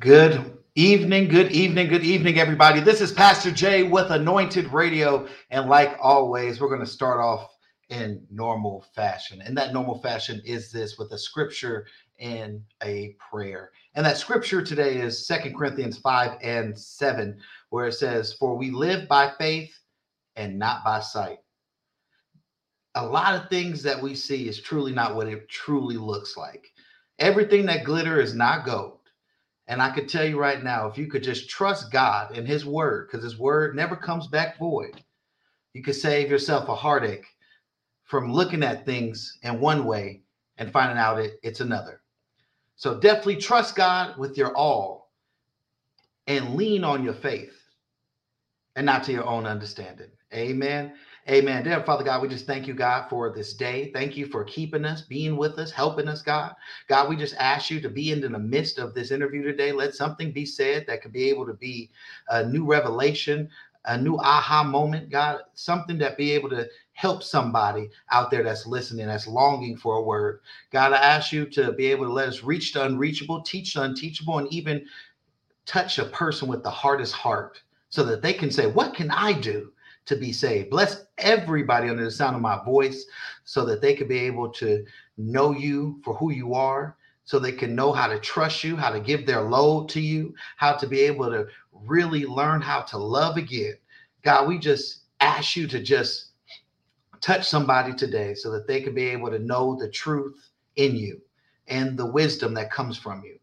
[0.00, 2.78] Good evening, good evening, good evening, everybody.
[2.78, 5.26] This is Pastor Jay with Anointed Radio.
[5.50, 7.56] And like always, we're going to start off
[7.88, 9.42] in normal fashion.
[9.42, 11.84] And that normal fashion is this with a scripture
[12.20, 13.72] and a prayer.
[13.96, 17.36] And that scripture today is Second Corinthians 5 and 7,
[17.70, 19.76] where it says, For we live by faith
[20.36, 21.38] and not by sight.
[22.94, 26.68] A lot of things that we see is truly not what it truly looks like.
[27.18, 28.97] Everything that glitter is not gold
[29.68, 32.64] and I could tell you right now, if you could just trust God and His
[32.64, 35.02] word, because His word never comes back void,
[35.74, 37.26] you could save yourself a heartache
[38.04, 40.22] from looking at things in one way
[40.56, 42.00] and finding out it, it's another.
[42.76, 45.12] So definitely trust God with your all
[46.26, 47.54] and lean on your faith
[48.76, 50.10] and not to your own understanding.
[50.32, 50.94] Amen.
[51.30, 51.62] Amen.
[51.62, 53.90] Dear Father God, we just thank you, God, for this day.
[53.92, 56.54] Thank you for keeping us, being with us, helping us, God.
[56.88, 59.70] God, we just ask you to be in the midst of this interview today.
[59.70, 61.90] Let something be said that could be able to be
[62.30, 63.50] a new revelation,
[63.84, 68.66] a new aha moment, God, something that be able to help somebody out there that's
[68.66, 70.40] listening, that's longing for a word.
[70.70, 73.82] God, I ask you to be able to let us reach the unreachable, teach the
[73.82, 74.86] unteachable, and even
[75.66, 79.34] touch a person with the hardest heart so that they can say, What can I
[79.34, 79.72] do?
[80.08, 80.70] To be saved.
[80.70, 83.04] Bless everybody under the sound of my voice
[83.44, 84.84] so that they could be able to
[85.18, 88.90] know you for who you are, so they can know how to trust you, how
[88.90, 92.96] to give their load to you, how to be able to really learn how to
[92.96, 93.74] love again.
[94.22, 96.30] God, we just ask you to just
[97.20, 101.20] touch somebody today so that they can be able to know the truth in you
[101.66, 103.38] and the wisdom that comes from you.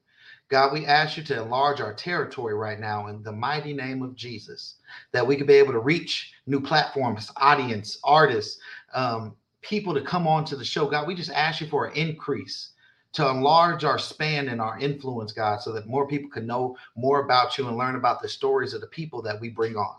[0.50, 4.16] God, we ask you to enlarge our territory right now in the mighty name of
[4.16, 4.76] Jesus,
[5.12, 8.60] that we could be able to reach new platforms, audience, artists,
[8.94, 10.88] um, people to come on to the show.
[10.88, 12.72] God, we just ask you for an increase
[13.14, 17.22] to enlarge our span and our influence, God, so that more people can know more
[17.22, 19.96] about you and learn about the stories of the people that we bring on.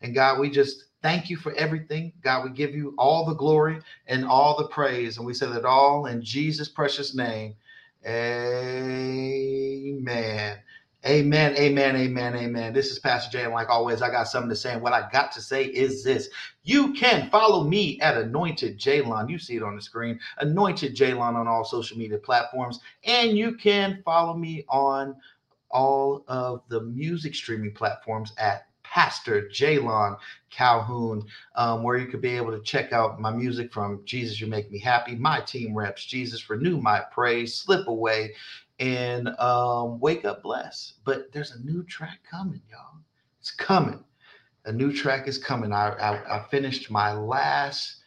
[0.00, 2.12] And God, we just thank you for everything.
[2.22, 5.18] God, we give you all the glory and all the praise.
[5.18, 7.56] And we say that all in Jesus' precious name.
[8.04, 9.92] Amen.
[11.04, 12.72] Amen, amen, amen, amen.
[12.72, 14.72] This is Pastor Jay, and like always, I got something to say.
[14.72, 16.28] And what I got to say is this
[16.62, 19.28] you can follow me at Anointed Jalon.
[19.28, 22.78] You see it on the screen, Anointed Jalon on all social media platforms.
[23.04, 25.16] And you can follow me on
[25.72, 30.18] all of the music streaming platforms at Pastor Jalon
[30.50, 34.46] Calhoun, um, where you could be able to check out my music from Jesus, You
[34.46, 38.34] Make Me Happy, my team reps, Jesus, Renew My Praise, Slip Away,
[38.78, 40.94] and um, Wake Up Bless.
[41.06, 43.00] But there's a new track coming, y'all.
[43.40, 44.04] It's coming.
[44.66, 45.72] A new track is coming.
[45.72, 48.02] I, I, I finished my last,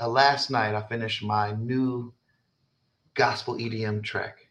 [0.00, 2.10] uh, last night, I finished my new
[3.12, 4.48] gospel EDM track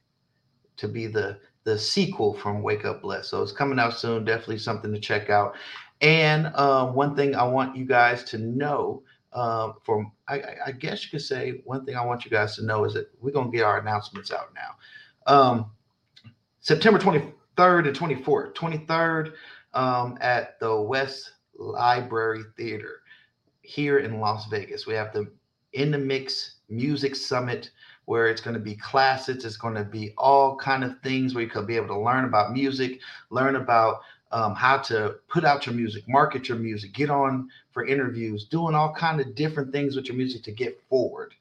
[0.77, 3.29] to be the the sequel from Wake Up Blessed.
[3.29, 4.23] So it's coming out soon.
[4.23, 5.55] Definitely something to check out.
[5.99, 9.03] And um, one thing I want you guys to know,
[9.33, 12.65] uh, from I, I, guess you could say one thing I want you guys to
[12.65, 15.33] know is that we're gonna get our announcements out now.
[15.33, 15.71] Um,
[16.61, 19.33] September 23rd and 24th, 23rd
[19.73, 23.01] um, at the West Library Theater
[23.61, 24.85] here in Las Vegas.
[24.85, 25.29] We have the
[25.73, 27.71] In the Mix Music Summit
[28.05, 31.43] where it's going to be classes it's going to be all kind of things where
[31.43, 32.99] you could be able to learn about music
[33.29, 37.85] learn about um, how to put out your music market your music get on for
[37.85, 41.33] interviews doing all kind of different things with your music to get forward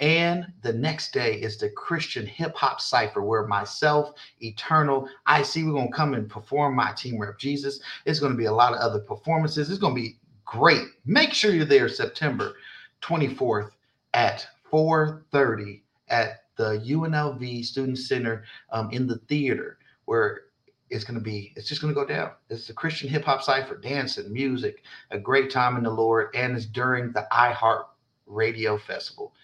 [0.00, 5.64] and the next day is the Christian hip hop cipher where myself, Eternal, I see
[5.64, 7.80] we're going to come and perform my team rep Jesus.
[8.04, 9.70] It's going to be a lot of other performances.
[9.70, 10.86] It's going to be great.
[11.04, 12.54] Make sure you're there September
[13.02, 13.70] 24th
[14.14, 15.80] at 4:30
[16.10, 20.42] at the UNLV Student Center um, in the theater where
[20.90, 22.30] it's going to be, it's just going to go down.
[22.48, 26.56] It's a Christian hip hop cipher, dancing, music, a great time in the Lord, and
[26.56, 27.84] it's during the iHeart
[28.26, 29.34] Radio Festival.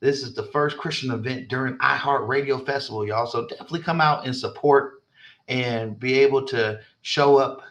[0.00, 3.26] This is the first Christian event during iHeart Radio Festival, y'all.
[3.26, 5.02] So definitely come out and support
[5.48, 7.62] and be able to show up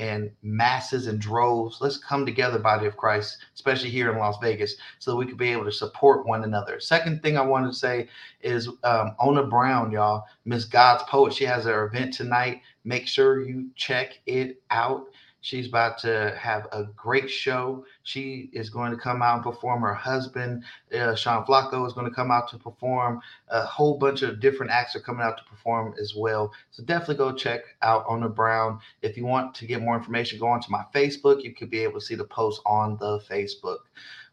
[0.00, 1.76] and masses and droves.
[1.80, 5.36] Let's come together, body of Christ, especially here in Las Vegas, so that we could
[5.36, 6.80] be able to support one another.
[6.80, 8.08] Second thing I wanted to say
[8.40, 11.34] is um, Ona Brown, y'all, Miss God's Poet.
[11.34, 12.62] She has her event tonight.
[12.84, 15.04] Make sure you check it out.
[15.42, 17.84] She's about to have a great show.
[18.02, 19.80] She is going to come out and perform.
[19.82, 20.64] Her husband,
[20.94, 23.20] uh, Sean Flacco, is going to come out to perform.
[23.48, 26.52] A whole bunch of different acts are coming out to perform as well.
[26.70, 28.80] So definitely go check out Ona Brown.
[29.02, 31.42] If you want to get more information, go onto my Facebook.
[31.42, 33.78] You could be able to see the post on the Facebook.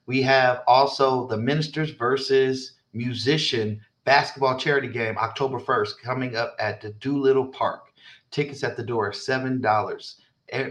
[0.08, 6.82] We have also the Ministers versus Musician basketball charity game October 1st coming up at
[6.82, 7.92] the Doolittle Park.
[8.32, 10.18] Tickets at the door, seven dollars.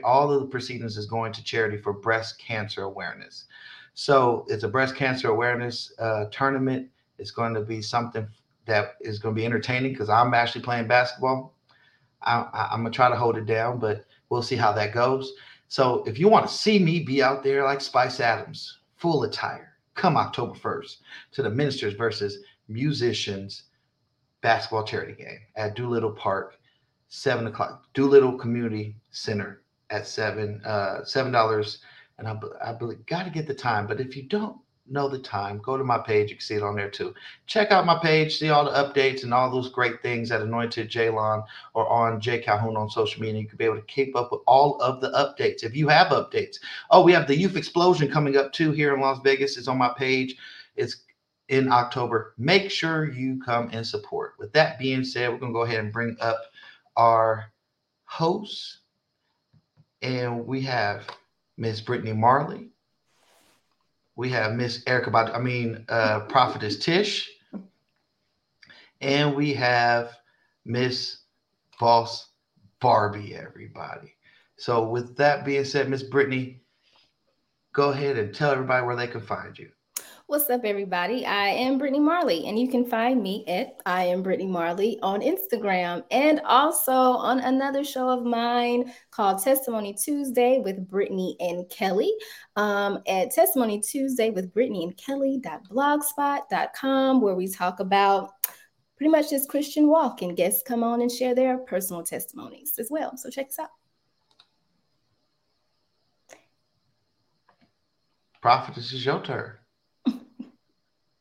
[0.05, 3.44] All of the proceedings is going to charity for breast cancer awareness.
[3.94, 6.88] So it's a breast cancer awareness uh, tournament.
[7.19, 8.28] It's going to be something
[8.67, 11.55] that is going to be entertaining because I'm actually playing basketball.
[12.23, 15.32] I, am gonna try to hold it down, but we'll see how that goes.
[15.69, 19.76] So if you want to see me be out there like Spice Adams, full attire,
[19.94, 20.96] come October 1st
[21.32, 22.38] to the Ministers versus
[22.69, 23.64] Musicians
[24.40, 26.58] basketball charity game at Doolittle Park,
[27.08, 27.84] seven o'clock.
[27.94, 31.79] Doolittle Community Center at seven uh, seven dollars,
[32.19, 33.87] and I, I believe got to get the time.
[33.87, 36.31] But if you don't know the time, go to my page.
[36.31, 37.15] You can see it on there too.
[37.47, 40.88] Check out my page, see all the updates and all those great things at Anointed
[40.88, 41.44] Jalon
[41.75, 43.41] or on J Calhoun on social media.
[43.41, 46.09] You can be able to keep up with all of the updates if you have
[46.09, 46.59] updates.
[46.91, 49.56] Oh, we have the Youth Explosion coming up too here in Las Vegas.
[49.56, 50.37] It's on my page.
[50.77, 51.05] It's
[51.49, 52.35] in October.
[52.38, 54.35] Make sure you come and support.
[54.38, 56.38] With that being said, we're going to go ahead and bring up
[56.97, 57.53] our
[58.05, 58.81] hosts.
[60.02, 61.06] And we have
[61.56, 62.70] Miss Brittany Marley.
[64.16, 67.31] We have Miss Erica, I mean, uh, Prophetess Tish.
[69.00, 70.12] And we have
[70.64, 71.19] Miss
[71.78, 72.31] Boss
[72.81, 74.14] Barbie, everybody.
[74.58, 76.62] So, with that being said, Miss Brittany,
[77.75, 79.70] go ahead and tell everybody where they can find you.
[80.28, 81.25] What's up, everybody?
[81.25, 85.20] I am Brittany Marley, and you can find me at I am Brittany Marley on
[85.20, 92.12] Instagram and also on another show of mine called Testimony Tuesday with Brittany and Kelly
[92.56, 98.32] um, at Testimony Tuesday with Brittany and Kelly.blogspot.com, where we talk about
[98.96, 102.88] pretty much this Christian walk, and guests come on and share their personal testimonies as
[102.90, 103.17] well.
[103.17, 103.70] So check us out.
[108.43, 109.52] Prophet, this is your turn.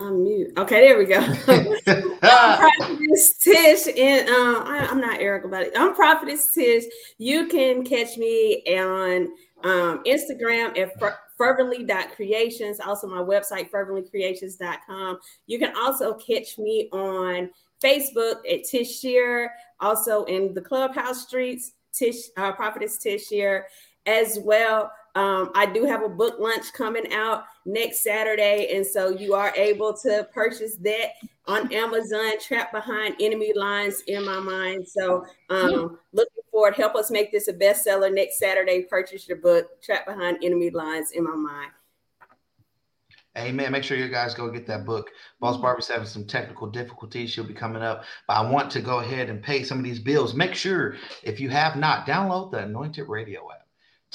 [0.05, 0.53] I'm mute.
[0.55, 1.19] Okay, there we go.
[2.21, 5.74] I'm Prophetess Tish, and um, I, am not Eric about it.
[5.75, 6.83] I'm Prophetess Tish.
[7.17, 9.29] You can catch me on
[9.63, 10.91] um, Instagram at
[11.39, 15.19] fervently.creations, also my website, ferventlycreations.com.
[15.47, 17.50] You can also catch me on
[17.83, 23.65] Facebook at Tish Shear, also in the clubhouse streets, Tish, uh, Prophetess Tish Shear
[24.05, 24.91] as well.
[25.15, 29.53] Um, I do have a book lunch coming out next Saturday, and so you are
[29.55, 31.12] able to purchase that
[31.48, 32.34] on Amazon.
[32.39, 34.86] Trapped behind enemy lines in my mind.
[34.88, 36.75] So um, looking forward.
[36.75, 38.84] Help us make this a bestseller next Saturday.
[38.84, 41.72] Purchase your book, Trapped Behind Enemy Lines in My Mind.
[43.38, 43.74] Amen.
[43.74, 45.10] Make sure you guys go get that book.
[45.41, 47.29] Boss Barbie's having some technical difficulties.
[47.29, 50.00] She'll be coming up, but I want to go ahead and pay some of these
[50.00, 50.34] bills.
[50.34, 53.64] Make sure if you have not, download the Anointed Radio app.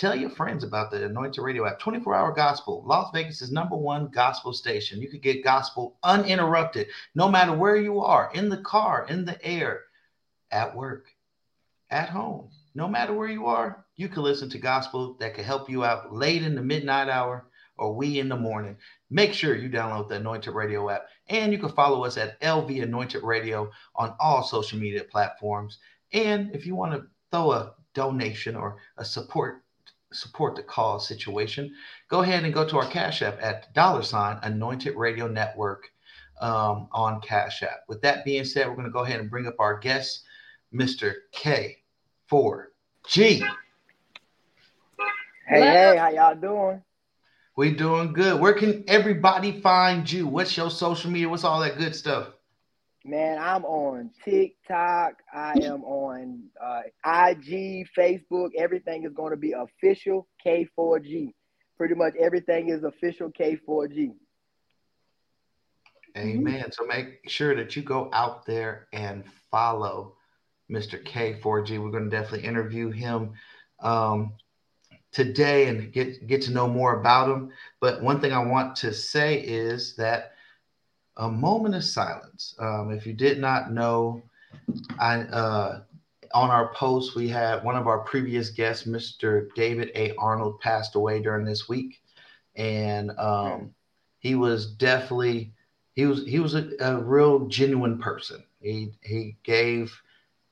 [0.01, 1.79] Tell your friends about the Anointed Radio app.
[1.79, 2.83] 24 hour gospel.
[2.87, 5.03] Las Vegas' is number one gospel station.
[5.03, 9.39] You could get gospel uninterrupted, no matter where you are in the car, in the
[9.45, 9.83] air,
[10.51, 11.09] at work,
[11.91, 12.49] at home.
[12.75, 16.15] No matter where you are, you can listen to gospel that can help you out
[16.15, 18.79] late in the midnight hour or we in the morning.
[19.11, 22.83] Make sure you download the Anointed Radio app and you can follow us at LV
[22.83, 25.77] Anointed Radio on all social media platforms.
[26.15, 29.63] And if you want to throw a donation or a support
[30.13, 31.75] support the cause situation,
[32.09, 35.91] go ahead and go to our Cash App at dollar sign Anointed Radio Network
[36.41, 37.81] um, on Cash App.
[37.89, 40.25] With that being said, we're going to go ahead and bring up our guest,
[40.75, 41.15] Mr.
[41.35, 41.77] K4G.
[45.47, 46.83] Hey, hey, how y'all doing?
[47.57, 48.41] We doing good.
[48.41, 50.27] Where can everybody find you?
[50.27, 51.29] What's your social media?
[51.29, 52.29] What's all that good stuff?
[53.05, 55.15] Man, I'm on TikTok.
[55.33, 58.51] I am on uh, IG, Facebook.
[58.59, 61.33] Everything is going to be official K4G.
[61.79, 64.11] Pretty much everything is official K4G.
[66.19, 66.71] Amen.
[66.73, 70.17] So make sure that you go out there and follow
[70.71, 71.03] Mr.
[71.03, 71.83] K4G.
[71.83, 73.33] We're going to definitely interview him
[73.83, 74.35] um,
[75.11, 77.51] today and get get to know more about him.
[77.81, 80.33] But one thing I want to say is that
[81.17, 82.55] a moment of silence.
[82.59, 84.23] Um, if you did not know,
[84.99, 85.83] I uh,
[86.33, 89.49] on our post we had one of our previous guests, Mr.
[89.55, 90.15] David A.
[90.17, 92.01] Arnold, passed away during this week,
[92.57, 93.75] and um,
[94.19, 95.53] he was definitely
[95.95, 98.45] he was he was a, a real genuine person.
[98.61, 99.93] He he gave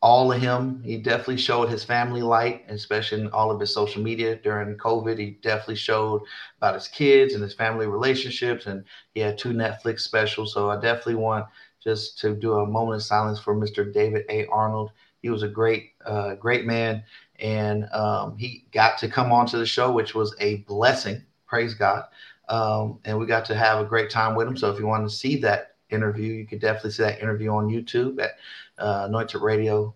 [0.00, 0.82] all of him.
[0.82, 5.18] He definitely showed his family light, especially in all of his social media during COVID.
[5.18, 6.22] He definitely showed
[6.58, 10.52] about his kids and his family relationships, and he had two Netflix specials.
[10.52, 11.46] So I definitely want
[11.82, 13.92] just to do a moment of silence for Mr.
[13.92, 14.46] David A.
[14.46, 14.92] Arnold.
[15.22, 17.02] He was a great, uh, great man,
[17.40, 21.24] and um, he got to come onto the show, which was a blessing.
[21.46, 22.04] Praise God.
[22.48, 24.56] Um, and we got to have a great time with him.
[24.56, 27.68] So if you want to see that interview, you could definitely see that interview on
[27.68, 28.32] YouTube at
[28.78, 29.94] uh, Anointed Radio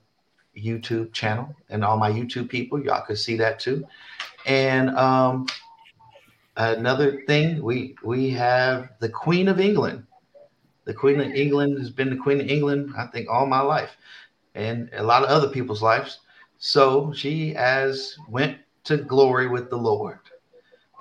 [0.57, 3.87] YouTube channel, and all my YouTube people, y'all could see that too.
[4.47, 5.47] And um,
[6.57, 10.05] another thing, we we have the Queen of England.
[10.85, 13.97] The Queen of England has been the Queen of England, I think, all my life,
[14.55, 16.21] and a lot of other people's lives.
[16.59, 20.19] So she has went to glory with the Lord,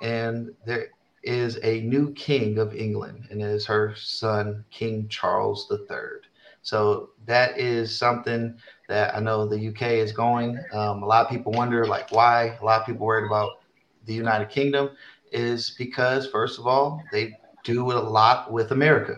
[0.02, 0.90] and there
[1.24, 6.22] is a new king of England, and it is her son, King Charles III.
[6.64, 10.60] So that is something that I know the UK is going.
[10.74, 13.62] Um, a lot of people wonder, like, why a lot of people worried about
[14.06, 14.92] the United Kingdom
[15.32, 19.18] is because, first of all, they do a lot with America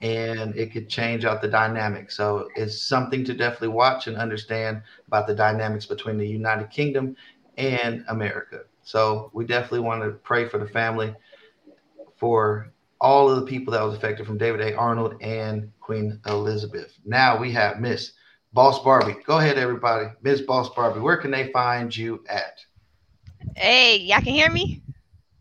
[0.00, 2.10] and it could change out the dynamic.
[2.10, 7.16] So it's something to definitely watch and understand about the dynamics between the United Kingdom
[7.58, 8.60] and America.
[8.82, 11.14] So we definitely want to pray for the family,
[12.20, 14.76] for all of the people that was affected from David A.
[14.76, 16.92] Arnold and Queen Elizabeth.
[17.04, 18.12] Now we have Miss
[18.52, 19.16] Boss Barbie.
[19.24, 20.06] Go ahead, everybody.
[20.22, 22.58] Miss Boss Barbie, where can they find you at?
[23.56, 24.82] Hey, y'all can hear me?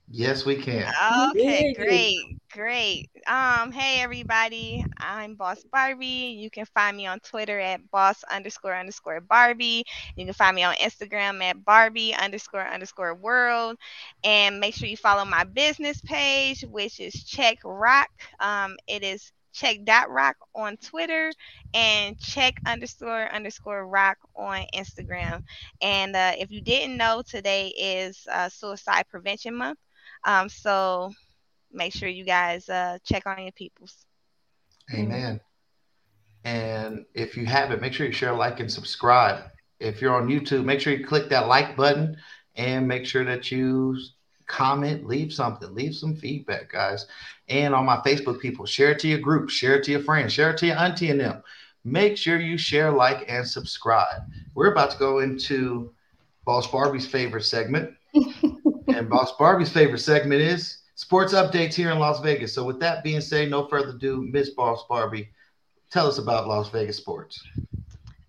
[0.09, 0.91] Yes, we can.
[1.31, 3.09] Okay, great, great.
[3.27, 6.37] Um, hey everybody, I'm Boss Barbie.
[6.39, 9.83] You can find me on Twitter at boss underscore underscore Barbie.
[10.15, 13.77] You can find me on Instagram at Barbie underscore underscore world.
[14.23, 18.09] And make sure you follow my business page, which is Check Rock.
[18.39, 21.31] Um, it is check dot rock on Twitter
[21.73, 25.43] and check underscore underscore rock on Instagram.
[25.81, 29.79] And uh, if you didn't know, today is uh, Suicide Prevention Month.
[30.23, 31.11] Um, so
[31.71, 34.05] make sure you guys uh, check on your peoples.
[34.93, 35.39] Amen.
[36.43, 39.43] And if you haven't, make sure you share, like, and subscribe.
[39.79, 42.17] If you're on YouTube, make sure you click that like button
[42.55, 43.97] and make sure that you
[44.47, 47.07] comment, leave something, leave some feedback, guys.
[47.47, 50.33] And on my Facebook people, share it to your group, share it to your friends,
[50.33, 51.43] share it to your auntie and them.
[51.85, 54.23] Make sure you share, like, and subscribe.
[54.53, 55.93] We're about to go into
[56.45, 57.93] Boss Barbie's favorite segment.
[58.87, 62.53] and Boss Barbie's favorite segment is sports updates here in Las Vegas.
[62.53, 65.29] So, with that being said, no further ado, Miss Boss Barbie,
[65.89, 67.41] tell us about Las Vegas sports.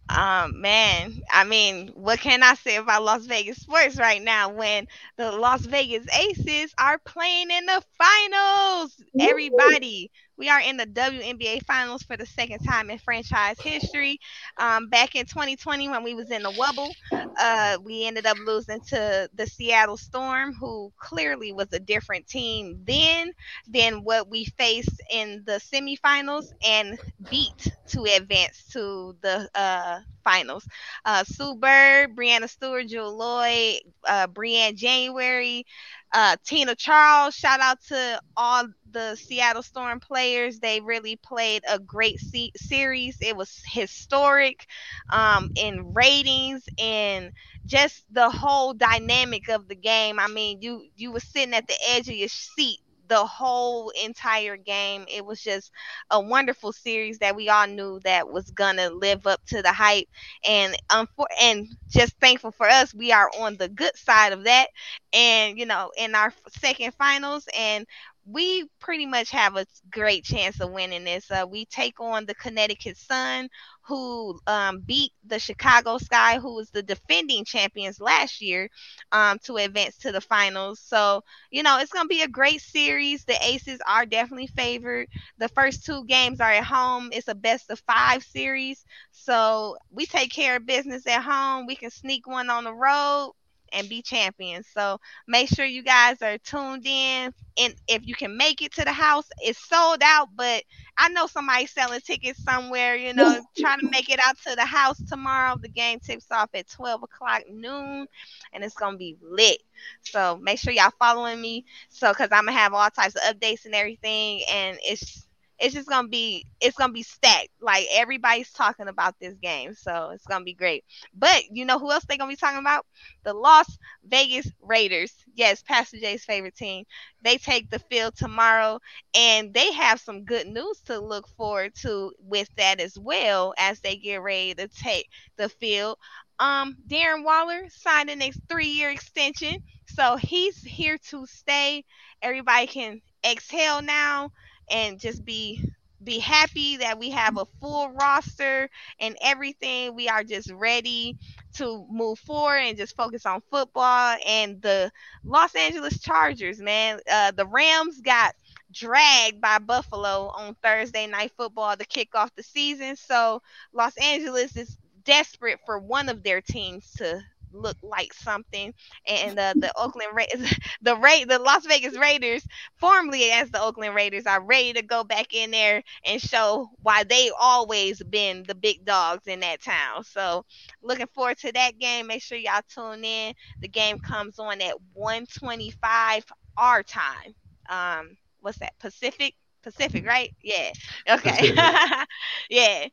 [0.09, 4.87] Um, man, I mean, what can I say about Las Vegas sports right now when
[5.17, 9.03] the Las Vegas Aces are playing in the finals?
[9.19, 14.19] Everybody, we are in the WNBA finals for the second time in franchise history.
[14.57, 16.97] Um, back in 2020, when we was in the wobble,
[17.39, 22.81] uh, we ended up losing to the Seattle Storm, who clearly was a different team
[22.87, 23.33] then
[23.69, 30.67] than what we faced in the semifinals and beat to advance to the uh, finals.
[31.05, 35.67] Uh, Sue Bird, Breanna Stewart, Jewell Loyd, uh, Briann January,
[36.13, 37.35] uh, Tina Charles.
[37.35, 40.59] Shout out to all the Seattle Storm players.
[40.59, 43.17] They really played a great se- series.
[43.21, 44.67] It was historic
[45.11, 47.33] um, in ratings and
[47.67, 50.19] just the whole dynamic of the game.
[50.19, 54.57] I mean, you you were sitting at the edge of your seat the whole entire
[54.57, 55.05] game.
[55.11, 55.73] It was just
[56.11, 60.09] a wonderful series that we all knew that was gonna live up to the hype,
[60.45, 64.45] and um, for, and just thankful for us, we are on the good side of
[64.45, 64.69] that,
[65.13, 67.87] and you know, in our second finals, and
[68.27, 71.31] we pretty much have a great chance of winning this.
[71.31, 73.49] Uh, we take on the Connecticut Sun,
[73.83, 78.69] who um, beat the Chicago Sky, who was the defending champions last year,
[79.13, 80.81] um, to advance to the finals.
[80.81, 83.25] So, you know, it's going to be a great series.
[83.25, 85.09] The Aces are definitely favored.
[85.39, 87.11] The first two games are at home.
[87.13, 88.85] It's a best of five series.
[89.13, 91.67] So we take care of business at home.
[91.67, 93.33] We can sneak one on the road
[93.73, 94.67] and be champions.
[94.69, 97.33] So make sure you guys are tuned in.
[97.59, 100.63] And if you can make it to the house, it's sold out, but
[100.97, 104.65] I know somebody's selling tickets somewhere, you know, trying to make it out to the
[104.65, 105.57] house tomorrow.
[105.61, 108.07] The game tips off at 12 o'clock noon
[108.53, 109.59] and it's going to be lit.
[110.03, 111.65] So make sure y'all following me.
[111.89, 114.43] So, cause I'm going to have all types of updates and everything.
[114.51, 115.27] And it's,
[115.61, 117.49] it's just gonna be it's gonna be stacked.
[117.61, 120.85] Like everybody's talking about this game, so it's gonna be great.
[121.15, 122.87] But you know who else they're gonna be talking about?
[123.25, 125.13] The Las Vegas Raiders.
[125.35, 126.85] Yes, Pastor Jay's favorite team.
[127.23, 128.81] They take the field tomorrow,
[129.15, 133.81] and they have some good news to look forward to with that as well as
[133.81, 135.99] they get ready to take the field.
[136.39, 141.85] Um, Darren Waller signed a next three-year extension, so he's here to stay.
[142.23, 144.33] Everybody can exhale now
[144.71, 145.65] and just be
[146.03, 149.95] be happy that we have a full roster and everything.
[149.95, 151.19] We are just ready
[151.55, 154.91] to move forward and just focus on football and the
[155.25, 157.01] Los Angeles Chargers, man.
[157.11, 158.35] Uh, the Rams got
[158.73, 162.97] dragged by Buffalo on Thursday night football to kick off the season.
[162.97, 167.21] So Los Angeles is desperate for one of their teams to
[167.53, 168.73] look like something.
[169.07, 170.53] And uh, the Oakland Raiders,
[170.83, 175.05] the Ra- the Las Vegas Raiders, formerly as the Oakland Raiders, are ready to go
[175.05, 180.05] back in there and show why they always been the big dogs in that town.
[180.05, 180.45] So
[180.83, 182.07] looking forward to that game.
[182.07, 183.35] Make sure y'all tune in.
[183.61, 186.25] The game comes on at 125
[186.57, 187.35] our time.
[187.69, 188.79] Um, what's that?
[188.79, 190.35] Pacific Pacific, right?
[190.43, 190.71] Yeah.
[191.11, 191.53] Okay.
[192.51, 192.87] yeah.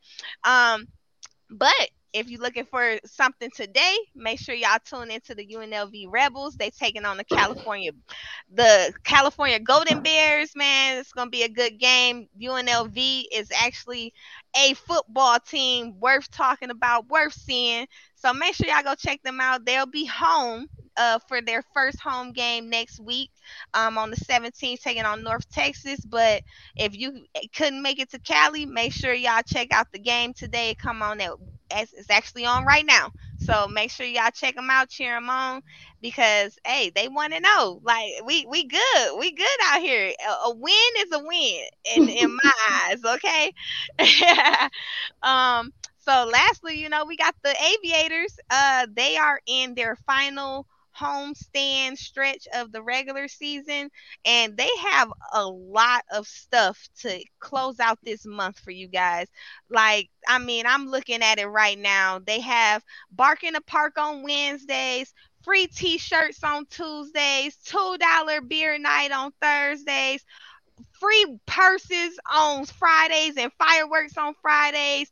[0.44, 0.88] Um,
[1.50, 6.56] but if you're looking for something today, make sure y'all tune into the UNLV Rebels.
[6.56, 7.92] They taking on the California,
[8.54, 10.52] the California Golden Bears.
[10.56, 12.28] Man, it's gonna be a good game.
[12.38, 14.14] UNLV is actually
[14.56, 17.88] a football team worth talking about, worth seeing.
[18.16, 19.66] So make sure y'all go check them out.
[19.66, 23.30] They'll be home uh, for their first home game next week
[23.74, 26.00] um, on the 17th, taking on North Texas.
[26.06, 26.42] But
[26.76, 27.26] if you
[27.56, 30.76] couldn't make it to Cali, make sure y'all check out the game today.
[30.76, 31.32] Come on, at,
[31.72, 33.12] it's actually on right now.
[33.38, 35.62] So make sure y'all check them out, cheer them on,
[36.02, 37.80] because hey, they want to know.
[37.84, 40.12] Like we we good, we good out here.
[40.28, 41.64] A, a win is a win
[41.96, 42.52] in in my
[42.92, 43.04] eyes.
[43.06, 43.54] Okay.
[45.22, 45.72] um.
[46.00, 48.40] So lastly, you know, we got the aviators.
[48.50, 50.66] Uh, they are in their final
[51.00, 53.90] homestand stretch of the regular season
[54.26, 59.28] and they have a lot of stuff to close out this month for you guys.
[59.70, 62.20] Like i mean i'm looking at it right now.
[62.20, 68.78] They have bark in the park on wednesdays free t-shirts on tuesdays two dollar beer
[68.80, 70.26] night on thursdays
[71.00, 75.10] free purses on Fridays and fireworks on Fridays.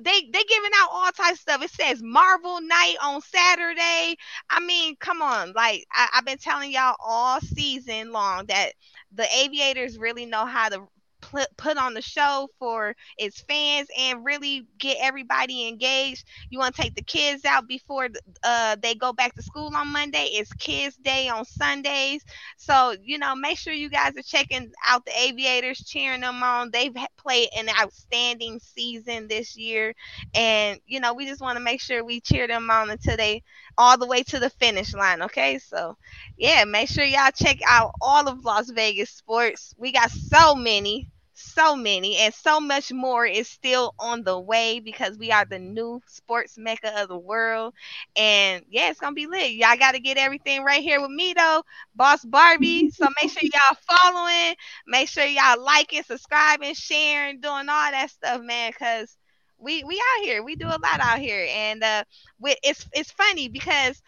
[0.00, 1.62] They they giving out all types of stuff.
[1.62, 4.16] It says Marvel Night on Saturday.
[4.50, 5.52] I mean, come on.
[5.52, 8.72] Like I, I've been telling y'all all season long that
[9.12, 10.86] the aviators really know how to
[11.30, 16.24] put put on the show for its fans and really get everybody engaged.
[16.50, 18.08] You want to take the kids out before
[18.42, 20.24] uh, they go back to school on Monday.
[20.32, 22.24] It's Kids Day on Sundays,
[22.56, 26.70] so you know make sure you guys are checking out the Aviators, cheering them on.
[26.70, 29.94] They've played an outstanding season this year,
[30.34, 33.42] and you know we just want to make sure we cheer them on until they
[33.76, 35.22] all the way to the finish line.
[35.22, 35.96] Okay, so
[36.36, 39.74] yeah, make sure y'all check out all of Las Vegas sports.
[39.78, 44.80] We got so many so many and so much more is still on the way
[44.80, 47.74] because we are the new sports mecca of the world.
[48.16, 49.52] And yeah it's gonna be lit.
[49.52, 51.62] Y'all gotta get everything right here with me though.
[51.94, 54.54] Boss barbie so make sure y'all following.
[54.86, 59.16] Make sure y'all liking subscribing sharing doing all that stuff man because
[59.58, 60.42] we we out here.
[60.42, 61.46] We do a lot out here.
[61.50, 62.04] And uh
[62.40, 64.00] we, it's it's funny because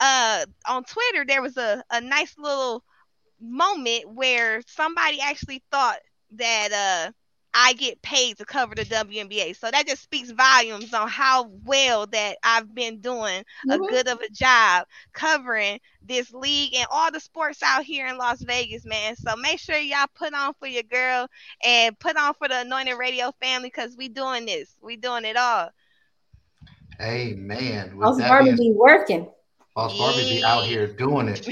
[0.00, 2.84] uh on twitter there was a, a nice little
[3.40, 5.98] moment where somebody actually thought
[6.32, 7.12] that uh
[7.54, 9.56] I get paid to cover the WNBA.
[9.56, 13.70] So that just speaks volumes on how well that I've been doing mm-hmm.
[13.70, 18.18] a good of a job covering this league and all the sports out here in
[18.18, 19.16] Las Vegas, man.
[19.16, 21.26] So make sure y'all put on for your girl
[21.64, 24.76] and put on for the Anointed Radio family because we doing this.
[24.80, 25.70] We doing it all.
[27.00, 27.96] Amen.
[27.96, 29.28] With How's Barbie be working?
[29.78, 31.48] Boss Barbie be out here doing it.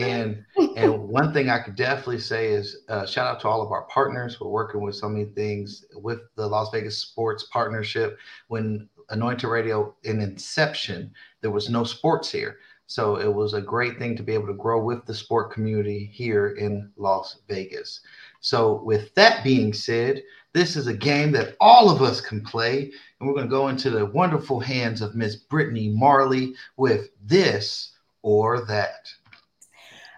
[0.00, 0.42] And
[0.78, 3.82] and one thing I could definitely say is uh, shout out to all of our
[3.82, 4.40] partners.
[4.40, 8.18] We're working with so many things with the Las Vegas Sports Partnership.
[8.48, 11.12] When Anointed Radio in inception,
[11.42, 12.60] there was no sports here.
[12.86, 16.08] So it was a great thing to be able to grow with the sport community
[16.10, 18.00] here in Las Vegas.
[18.40, 20.22] So with that being said,
[20.54, 23.68] this is a game that all of us can play and we're going to go
[23.68, 29.08] into the wonderful hands of Miss Brittany Marley with this or that.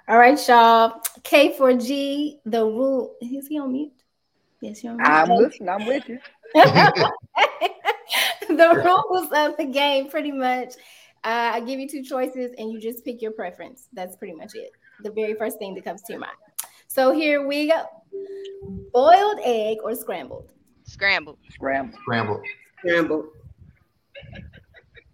[0.08, 1.00] All right, y'all.
[1.22, 3.14] K4G, the rule.
[3.20, 3.92] Is he on mute?
[4.62, 5.06] Yes, you're on mute.
[5.06, 5.68] I'm listening.
[5.68, 6.18] I'm with you.
[8.48, 10.74] the rules of the game, pretty much.
[11.24, 13.88] Uh, I give you two choices, and you just pick your preference.
[13.92, 14.72] That's pretty much it.
[15.02, 16.36] The very first thing that comes to your mind.
[16.86, 17.84] So here we go:
[18.92, 20.52] boiled egg or scrambled?
[20.84, 21.38] Scrambled.
[21.50, 22.00] Scrambled.
[22.00, 22.40] Scrambled.
[22.80, 23.26] Scrambled.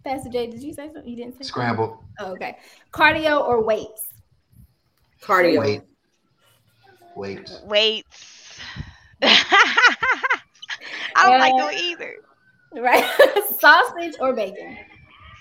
[0.03, 1.07] Pastor Jay, did you say something?
[1.07, 1.97] You didn't say scrambled.
[2.19, 2.57] Oh, okay.
[2.93, 4.07] Cardio or weights?
[5.21, 5.59] Cardio.
[5.59, 5.81] Wait.
[7.15, 7.61] Weights.
[7.65, 8.59] Weights.
[9.23, 10.41] I
[11.15, 12.15] don't uh, like doing either.
[12.75, 13.03] Right.
[13.59, 14.77] Sausage or bacon?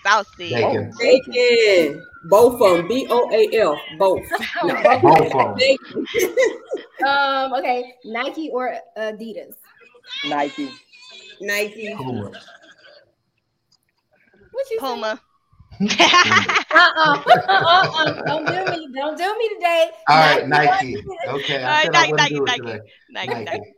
[0.03, 0.51] Sausage.
[0.51, 0.91] Bacon.
[0.95, 2.03] Oh, bacon.
[2.31, 2.89] Both of them.
[2.89, 3.79] B O A L.
[3.99, 4.23] Both.
[4.65, 4.75] No.
[5.03, 7.07] Both of them.
[7.07, 7.53] um.
[7.55, 7.95] Okay.
[8.05, 9.55] Nike or Adidas?
[10.27, 10.71] Nike.
[11.47, 11.95] Nike.
[11.97, 12.31] Puma.
[14.53, 15.21] What you Puma.
[15.81, 17.23] uh-uh.
[17.27, 18.23] uh-uh.
[18.27, 18.89] Don't do me.
[18.95, 19.91] Don't do me today.
[20.09, 20.97] All right, Nike.
[21.29, 21.63] Okay.
[21.65, 22.81] I All right, Nike, Nike, Nike.
[23.11, 23.75] Nike, Nike.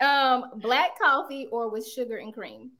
[0.00, 2.72] Um, black coffee or with sugar and cream?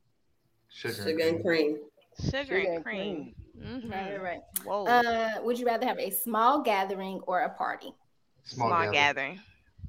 [0.68, 1.79] Sugar, Sugar and cream.
[2.20, 3.35] Sugar, Sugar and and cream.
[3.57, 3.90] Right, Mhm.
[3.92, 4.40] right, right.
[4.64, 4.85] Whoa.
[4.87, 7.94] Uh, would you rather have a small gathering or a party?
[8.42, 8.92] Small, Small gathering.
[9.37, 9.40] gathering.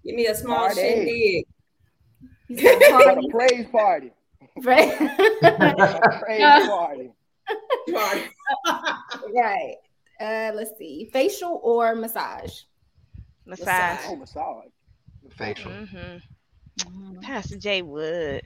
[0.05, 0.75] Give me a small Party.
[0.81, 1.47] shindig.
[2.47, 4.11] You said Got party, a praise party.
[4.61, 4.97] right?
[6.19, 7.11] Praise Uh, party.
[7.91, 8.21] Party.
[9.35, 9.75] right.
[10.19, 11.09] Uh, let's see.
[11.11, 12.61] Facial or massage?
[13.45, 13.99] Massage.
[14.07, 14.65] Oh, massage.
[15.31, 15.71] Facial.
[15.71, 16.17] hmm
[17.21, 18.41] Pastor J Wood.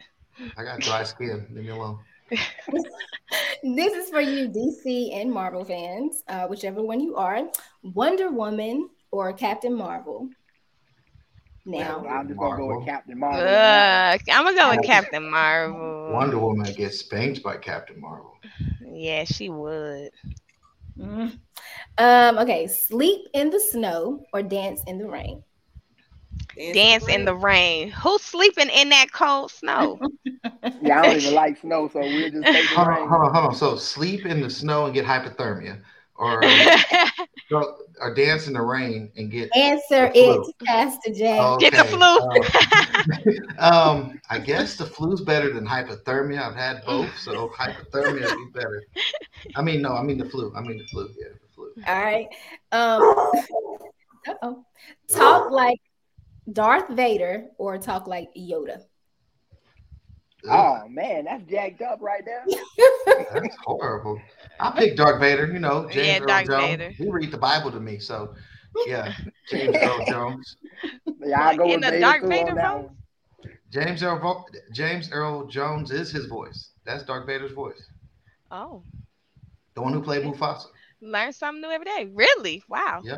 [0.58, 1.46] I got dry skin.
[1.52, 2.00] Leave me alone.
[3.62, 7.42] This is for you, DC and Marvel fans, uh, whichever one you are.
[7.84, 10.30] Wonder Woman or Captain Marvel?
[11.66, 13.48] Now, I'm just gonna go with Captain Marvel.
[13.48, 16.14] Uh, I'm gonna go with Captain Marvel.
[16.14, 18.38] Wonder Woman gets spanked by Captain Marvel.
[18.82, 20.12] Yeah, she would.
[20.98, 21.40] Mm.
[21.98, 25.44] um, okay, sleep in the snow or dance in the rain.
[26.74, 27.90] Dance in the rain.
[27.90, 30.00] Who's sleeping in that cold snow?
[30.82, 33.10] Yeah, I don't even like snow, so we're just take Hold on, rain.
[33.10, 33.56] hold on, hold on.
[33.56, 35.82] So sleep in the snow and get hypothermia,
[36.16, 36.42] or
[37.50, 39.56] go, or dance in the rain and get.
[39.56, 40.54] Answer The it, flu.
[40.66, 41.58] Pastor J.
[41.60, 42.02] Get the flu.
[43.60, 46.42] Um, um, I guess the flu's better than hypothermia.
[46.42, 48.84] I've had both, so hypothermia would be better.
[49.56, 50.54] I mean, no, I mean the flu.
[50.56, 51.10] I mean the flu.
[51.18, 51.72] Yeah, the flu.
[51.88, 52.28] All right.
[52.72, 53.02] Um,
[54.28, 54.66] uh-oh.
[55.10, 55.80] Talk like
[56.52, 58.84] Darth Vader or talk like Yoda.
[60.48, 62.46] Oh man, that's jacked up right there.
[63.34, 64.20] That's horrible.
[64.60, 65.48] I pick Darth Vader.
[65.52, 66.78] You know, James Yeah, Earl Darth Jones.
[66.78, 66.90] Vader.
[66.92, 68.34] He read the Bible to me, so
[68.88, 69.14] yeah,
[69.50, 70.56] James Earl Jones.
[71.22, 72.90] Yeah, I go In with the Vader Darth Vader that voice?
[73.72, 76.72] James Earl Vo- James Earl Jones is his voice.
[76.86, 77.82] That's Darth Vader's voice.
[78.52, 78.84] oh,
[79.76, 80.68] The one who played Mufasa.
[81.02, 82.10] learn something new every day.
[82.14, 82.64] Really?
[82.70, 83.02] Wow.
[83.04, 83.18] Yeah.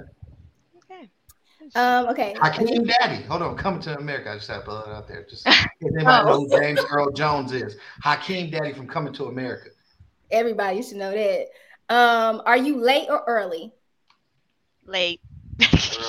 [0.77, 1.09] Okay.
[1.75, 2.35] Um, okay.
[2.39, 3.23] Hakeem Daddy.
[3.23, 4.31] Hold on, coming to America.
[4.31, 5.25] I just have to put it out there.
[5.29, 7.77] Just if anybody know who James Earl Jones is.
[8.03, 9.69] Hakeem Daddy from Coming to America.
[10.31, 11.47] Everybody should know that.
[11.89, 13.73] Um, are you late or early?
[14.85, 15.21] Late.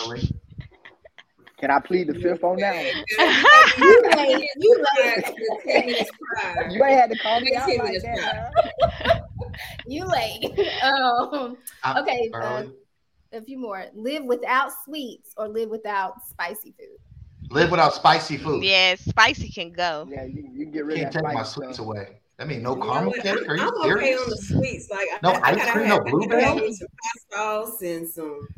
[0.04, 0.30] Early.
[1.58, 3.04] Can I plead the fifth on that one?
[3.78, 4.48] You late.
[4.56, 5.24] You late.
[5.64, 6.68] Ten minutes prior.
[6.70, 9.22] You ain't had to call me out like that.
[9.86, 10.58] You late.
[10.82, 12.30] Um, I'm okay.
[12.32, 12.72] Uh, Early.
[13.32, 13.84] A few more.
[13.94, 16.98] Live without sweets or live without spicy food.
[17.50, 18.64] Live without spicy food.
[18.64, 20.06] yeah, spicy can go.
[20.10, 21.86] Yeah, you, you can get rid Can't of that take my sweets stuff.
[21.86, 22.20] away.
[22.38, 23.22] I mean, no You caramel what?
[23.22, 23.48] cake.
[23.48, 24.20] Are you I'm okay serious?
[24.22, 24.90] on the sweets.
[24.90, 26.72] Like No I, I ice gotta cream, have, no blueberry?
[26.72, 28.48] some hot sauce and some.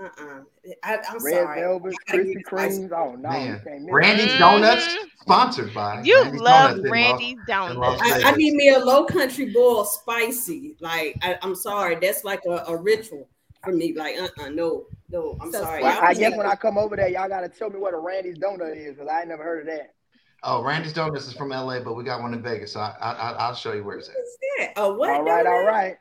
[0.00, 0.40] Uh uh
[0.82, 1.60] I, I'm Red sorry.
[1.60, 2.44] velvet, I gotta Krispy.
[2.44, 2.92] Kremes.
[2.92, 4.38] Oh no, Man, you can't miss Randy's.
[4.38, 5.20] Donuts, Mhm.
[5.20, 6.00] sponsored by.
[6.02, 8.02] You Randy's love Donuts Randy's Las donuts.
[8.02, 10.76] I, I need me a low country boil spicy.
[10.80, 13.28] Like I, I'm sorry, that's like a, a ritual
[13.62, 13.92] for me.
[13.94, 15.36] Like uh uh no no.
[15.40, 15.82] I'm So sorry.
[15.82, 17.98] Well, Well, I guess when I come over there, y'all gotta tell me what a
[17.98, 19.94] Randy's donut is, because I ain't never heard of that.
[20.42, 23.12] Oh, Randy's Donuts is from LA, but we got one in Vegas, so I, I,
[23.12, 24.14] I- I'll show you where it's at.
[24.14, 24.72] What's?
[24.78, 25.10] Oh what?
[25.10, 25.66] all right, all donut?
[25.66, 25.96] right.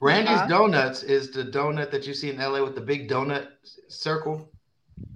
[0.00, 0.46] Randy's Uh-huh.
[0.48, 3.48] Donuts is the donut that you see in LA with the big donut
[3.88, 4.48] circle,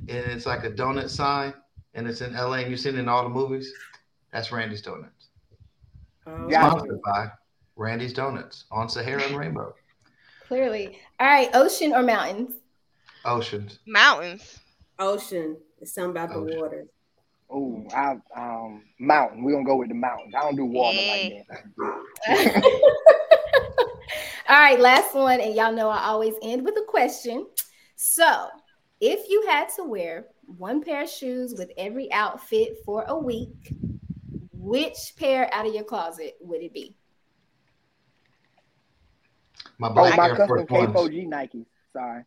[0.09, 1.55] and it's like a donut sign,
[1.95, 3.73] and it's in LA, and you've seen it in all the movies.
[4.31, 5.29] That's Randy's Donuts.
[6.27, 6.69] Oh, Yeah.
[6.69, 7.31] Sponsored by
[7.77, 9.75] Randy's Donuts on Sahara and Rainbow
[10.49, 10.99] Clearly.
[11.21, 11.51] All right.
[11.55, 12.55] Ocean or mountains?
[13.25, 13.79] Oceans.
[13.87, 14.59] Mountains.
[14.99, 15.59] Ocean.
[15.81, 16.87] It's something about the water.
[17.51, 19.45] Oh, I um mountain.
[19.45, 20.35] We're gonna go with the mountains.
[20.35, 21.47] I don't do water like
[22.27, 22.63] that.
[24.49, 27.47] All right, last one, and y'all know I always end with a question.
[27.97, 28.49] So,
[29.01, 33.75] if you had to wear one pair of shoes with every outfit for a week,
[34.53, 36.97] which pair out of your closet would it be?
[39.79, 41.67] My Oh, my Air custom Force K4G Nikes.
[41.93, 42.25] Sorry.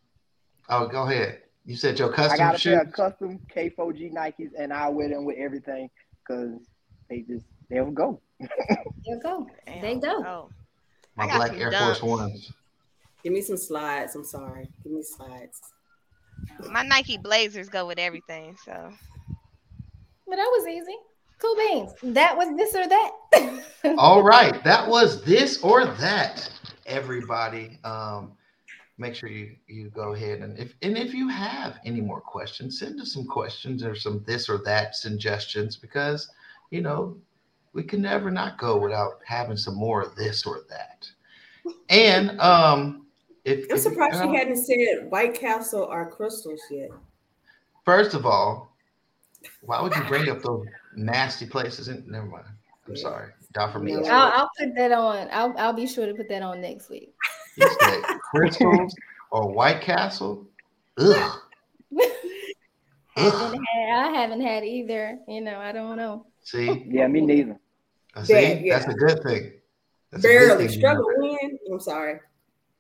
[0.69, 1.39] Oh, go ahead.
[1.65, 2.33] You said your custom.
[2.33, 2.73] I custom got a shoes.
[2.73, 5.89] pair of custom K4G Nikes, and I wear them with everything
[6.25, 6.59] because
[7.09, 8.19] they just they'll go.
[8.39, 9.47] they'll go.
[9.67, 10.23] There you go.
[10.25, 10.49] Oh.
[11.15, 12.01] My black some Air Force.
[12.01, 12.53] Ones.
[13.23, 14.15] Give me some slides.
[14.15, 14.69] I'm sorry.
[14.83, 15.61] Give me slides.
[16.71, 18.57] My Nike Blazers go with everything.
[18.65, 18.91] So
[20.27, 20.95] But that was easy.
[21.37, 21.91] Cool beans.
[22.15, 23.61] That was this or that.
[23.97, 26.49] All right, that was this or that.
[26.91, 28.33] Everybody, um,
[28.97, 32.77] make sure you you go ahead and if and if you have any more questions,
[32.77, 36.29] send us some questions or some this or that suggestions because
[36.69, 37.17] you know
[37.73, 41.09] we can never not go without having some more of this or that.
[41.89, 43.05] And um,
[43.45, 46.89] if I'm if- surprised uh, you hadn't said White Castle or crystals yet.
[47.85, 48.75] First of all,
[49.61, 51.87] why would you bring up those nasty places?
[52.05, 52.45] Never mind.
[52.87, 53.31] I'm sorry.
[53.53, 53.95] Die for me.
[53.95, 55.27] I'll, I'll put that on.
[55.31, 57.13] I'll, I'll be sure to put that on next week.
[57.57, 58.01] You said
[58.33, 58.95] crystals
[59.31, 60.47] or White Castle.
[60.97, 61.39] Ugh.
[63.17, 63.33] Ugh.
[63.33, 65.19] haven't had, I haven't had either.
[65.27, 66.25] You know, I don't know.
[66.43, 67.59] See, Yeah, me neither.
[68.15, 68.79] Uh, See, Bad, yeah.
[68.79, 69.51] that's a good thing.
[70.11, 70.77] That's a good Barely thing.
[70.79, 71.59] struggle win.
[71.71, 72.19] I'm sorry.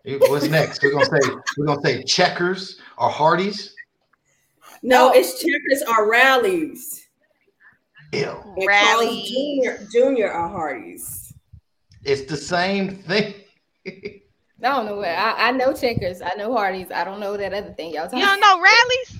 [0.03, 0.81] What's next?
[0.81, 1.19] We're gonna say
[1.57, 3.75] we're gonna say checkers or Hardee's.
[4.81, 7.00] No, it's checkers or Rally's.
[8.13, 8.43] Ew.
[8.57, 11.33] And Carl's Junior, Junior or Hardee's.
[12.03, 13.33] It's the same thing.
[13.87, 14.21] I
[14.59, 16.21] don't know where I, I know checkers.
[16.21, 16.91] I know Hardee's.
[16.91, 18.13] I don't know that other thing y'all talk.
[18.19, 18.41] You talking.
[18.41, 19.15] don't know Rally's?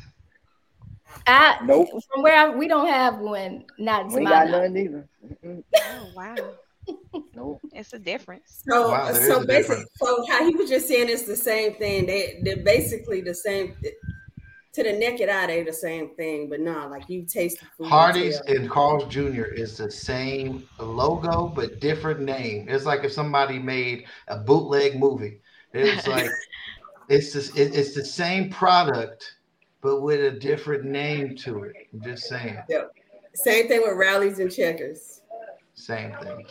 [1.27, 1.89] I Nope.
[2.11, 3.65] from where I, we don't have one.
[3.77, 5.07] Not to We my got none either.
[5.45, 6.35] Oh wow.
[7.35, 7.61] Nope.
[7.73, 8.63] It's a difference.
[8.67, 9.89] So, Wow, so basically, difference.
[9.95, 12.05] so how he was just saying it's the same thing.
[12.05, 13.75] They they're basically the same.
[14.73, 17.87] To the naked eye, they're the same thing, but no, like you taste the food.
[17.87, 19.43] Hardee's and Carl's Jr.
[19.43, 22.67] is the same logo but different name.
[22.69, 25.41] It's like if somebody made a bootleg movie.
[25.73, 26.29] It's like
[27.09, 29.35] it's just, it, it's the same product
[29.81, 31.73] but with a different name to it.
[31.93, 32.91] I'm just saying, Yep.
[33.33, 35.21] Same thing with Rally's and checkers.
[35.73, 36.45] same thing.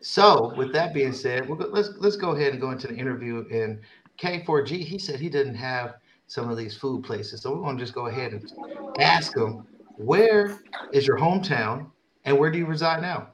[0.00, 2.94] So, with that being said, we'll go, let's let's go ahead and go into the
[2.94, 3.44] interview.
[3.50, 3.80] And
[4.18, 5.94] K4G, he said he didn't have
[6.34, 8.52] some of these food places, so we're going to just go ahead and
[8.98, 9.64] ask them,
[9.96, 10.58] where
[10.92, 11.86] is your hometown,
[12.24, 13.28] and where do you reside now?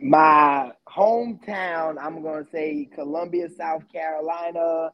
[0.00, 4.90] My hometown, I'm gonna say Columbia, South Carolina,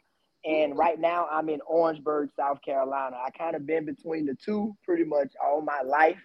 [0.47, 3.17] and right now I'm in Orangeburg, South Carolina.
[3.23, 6.17] I kind of been between the two pretty much all my life.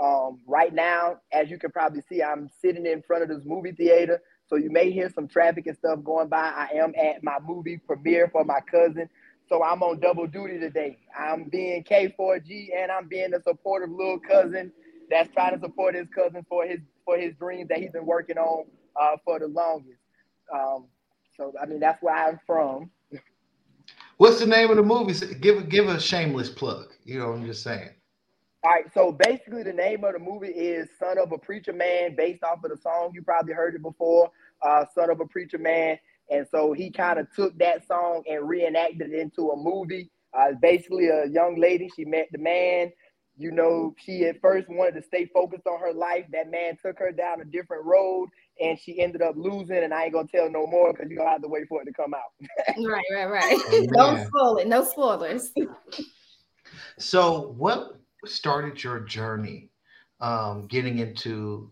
[0.00, 3.72] Um, right now, as you can probably see, I'm sitting in front of this movie
[3.72, 6.52] theater, so you may hear some traffic and stuff going by.
[6.54, 9.08] I am at my movie premiere for my cousin,
[9.48, 10.98] so I'm on double duty today.
[11.18, 14.72] I'm being K4G and I'm being a supportive little cousin
[15.10, 18.36] that's trying to support his cousin for his for his dreams that he's been working
[18.36, 18.66] on
[19.00, 20.00] uh, for the longest.
[20.52, 20.86] Um,
[21.36, 22.90] so I mean that's where I'm from.
[24.18, 25.14] What's the name of the movie?
[25.36, 26.92] Give a give a shameless plug.
[27.04, 27.90] You know, what I'm just saying.
[28.64, 32.16] All right, so basically the name of the movie is "Son of a Preacher Man,"
[32.16, 34.30] based off of the song you probably heard it before,
[34.62, 35.98] uh, "Son of a Preacher Man."
[36.30, 40.10] And so he kind of took that song and reenacted it into a movie.
[40.36, 42.92] Uh, basically, a young lady she met the man.
[43.40, 46.24] You know, she at first wanted to stay focused on her life.
[46.32, 48.28] That man took her down a different road,
[48.60, 49.84] and she ended up losing.
[49.84, 51.84] And I ain't gonna tell no more because you're gonna have to wait for it
[51.86, 52.32] to come out.
[52.84, 53.60] Right, right, right.
[53.68, 54.68] Oh, Don't spoil it.
[54.68, 55.52] No spoilers.
[56.98, 59.70] So, what started your journey
[60.20, 61.70] um, getting into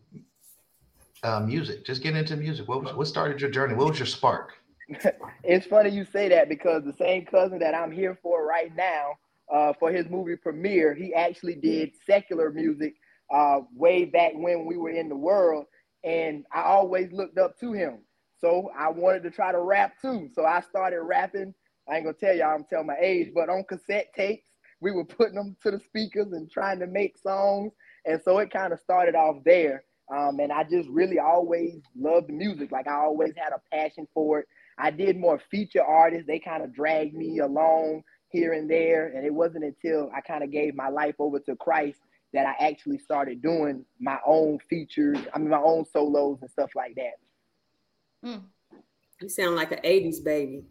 [1.27, 1.85] uh, music?
[1.85, 2.69] Just getting into music.
[2.69, 3.75] What was what started your journey?
[3.75, 4.55] What was your spark?
[5.43, 9.13] It's funny you say that because the same cousin that I'm here for right now,
[9.53, 12.95] uh, for his movie premiere, he actually did secular music
[13.33, 15.67] uh, way back when we were in the world,
[16.03, 17.99] and I always looked up to him.
[18.41, 20.29] So I wanted to try to rap too.
[20.35, 21.55] So I started rapping.
[21.89, 24.49] I ain't gonna tell y'all, I'm telling my age, but on cassette tapes,
[24.81, 27.73] we were putting them to the speakers and trying to make songs.
[28.05, 29.85] And so it kind of started off there.
[30.15, 32.71] Um, and I just really always loved the music.
[32.71, 34.49] Like I always had a passion for it.
[34.79, 36.27] I did more feature artists.
[36.27, 39.09] They kind of dragged me along here and there.
[39.09, 42.01] And it wasn't until I kind of gave my life over to Christ
[42.33, 46.71] that I actually started doing my own features, I mean, my own solos and stuff
[46.77, 48.29] like that.
[48.29, 48.43] Mm.
[49.21, 50.65] You sound like an 80s baby.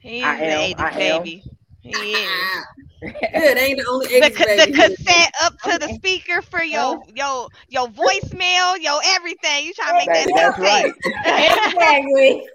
[0.00, 1.22] He is I the am, 80s I am.
[1.22, 1.44] baby.
[1.82, 2.64] He is.
[3.02, 4.72] Good, ain't the only The, 80s ca- the baby.
[4.72, 9.66] cassette up to the speaker for your your your voicemail, your everything.
[9.66, 10.92] You trying to make That- that that's right.
[11.74, 12.46] Exactly.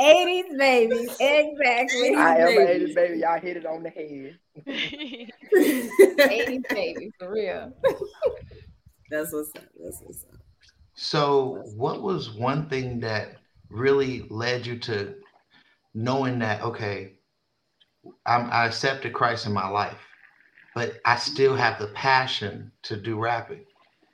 [0.00, 1.10] 80s babies.
[1.20, 2.14] Exactly.
[2.14, 3.18] I am an 80s baby.
[3.18, 4.38] Y'all hit it on the head.
[4.68, 7.72] 80s baby, for real.
[9.10, 9.64] That's what's up.
[9.82, 10.38] That's what's up.
[10.94, 13.36] So, what was one thing that
[13.68, 15.14] really led you to
[15.94, 17.12] knowing that okay,
[18.26, 19.98] I'm, I accepted Christ in my life,
[20.74, 23.64] but I still have the passion to do rapping.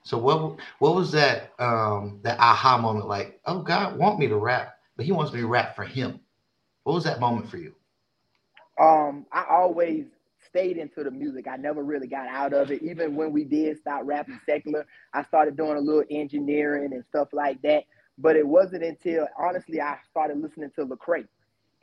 [0.03, 3.41] So, what what was that um, that aha moment like?
[3.47, 6.21] Oh, God want me to rap, but He wants me to rap for Him.
[6.85, 7.75] What was that moment for you?
[8.81, 10.07] Um, I always
[10.47, 11.47] stayed into the music.
[11.49, 12.83] I never really got out of it.
[12.83, 17.29] Even when we did stop rapping secular, I started doing a little engineering and stuff
[17.33, 17.85] like that.
[18.19, 21.27] But it wasn't until honestly I started listening to Lecrae,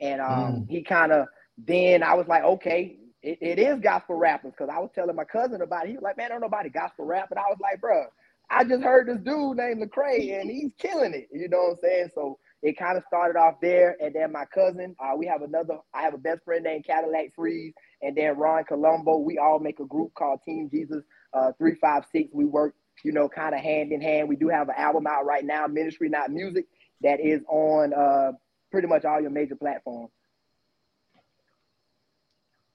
[0.00, 1.26] and um, he kind of
[1.66, 5.24] then I was like, okay, it, it is gospel rappers because I was telling my
[5.24, 5.88] cousin about it.
[5.88, 8.04] He was like, man, don't nobody gospel rap, and I was like, bro,
[8.50, 11.28] I just heard this dude named Lecrae, and he's killing it.
[11.32, 12.08] You know what I'm saying?
[12.14, 15.78] So it kind of started off there, and then my cousin, uh, we have another.
[15.94, 19.18] I have a best friend named Cadillac Freeze, and then Ron Colombo.
[19.18, 22.30] We all make a group called Team Jesus uh, Three Five Six.
[22.32, 24.28] We work, you know, kind of hand in hand.
[24.28, 26.66] We do have an album out right now, Ministry Not Music,
[27.02, 28.32] that is on uh,
[28.70, 30.10] pretty much all your major platforms.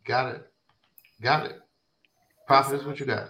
[0.05, 0.47] Got it,
[1.21, 1.59] got it.
[2.47, 3.29] Prophetess, what you got?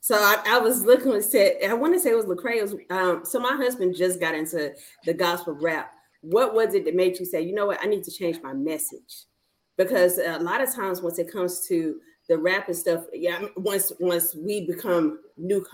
[0.00, 2.56] So I, I was looking at said I want to say it was Lecrae.
[2.56, 4.72] It was, um, so my husband just got into
[5.04, 5.92] the gospel rap.
[6.22, 8.52] What was it that made you say, you know what, I need to change my
[8.52, 9.24] message?
[9.76, 13.92] Because a lot of times, once it comes to the rap and stuff, yeah, once
[14.00, 15.64] once we become new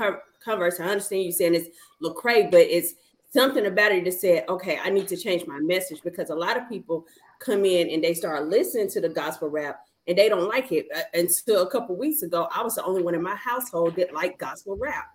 [0.44, 1.68] converts, I understand you saying it's
[2.02, 2.94] Lecrae, but it's
[3.32, 6.56] something about it that said, okay, I need to change my message because a lot
[6.56, 7.06] of people
[7.40, 10.87] come in and they start listening to the gospel rap and they don't like it.
[10.95, 14.14] Uh, until a couple weeks ago, I was the only one in my household that
[14.14, 15.07] liked gospel rap.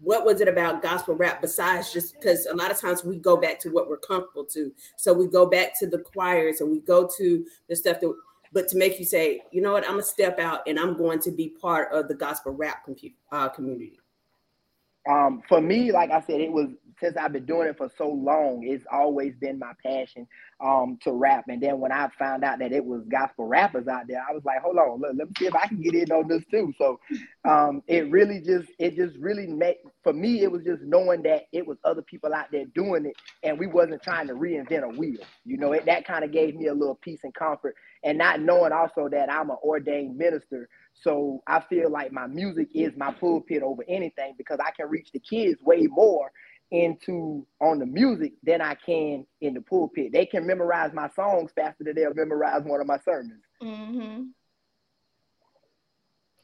[0.00, 3.36] What was it about gospel rap besides just because a lot of times we go
[3.36, 4.72] back to what we're comfortable to?
[4.96, 8.14] So we go back to the choirs and we go to the stuff that,
[8.52, 11.18] but to make you say, you know what, I'm gonna step out and I'm going
[11.20, 12.88] to be part of the gospel rap
[13.32, 13.98] uh, community.
[15.08, 16.68] Um, for me, like I said, it was
[17.00, 20.26] since I've been doing it for so long, it's always been my passion
[20.60, 21.44] um, to rap.
[21.48, 24.44] And then when I found out that it was gospel rappers out there, I was
[24.44, 26.72] like, hold on, look, let me see if I can get in on this too.
[26.78, 27.00] So
[27.48, 31.44] um, it really just, it just really made, for me, it was just knowing that
[31.52, 34.98] it was other people out there doing it and we wasn't trying to reinvent a
[34.98, 35.20] wheel.
[35.44, 37.74] You know, it, that kind of gave me a little peace and comfort.
[38.04, 40.68] And not knowing also that I'm an ordained minister.
[41.02, 45.10] So I feel like my music is my pulpit over anything because I can reach
[45.12, 46.30] the kids way more
[46.70, 50.12] into on the music than I can in the pulpit.
[50.12, 53.42] They can memorize my songs faster than they'll memorize one of my sermons.
[53.62, 54.22] Mm-hmm.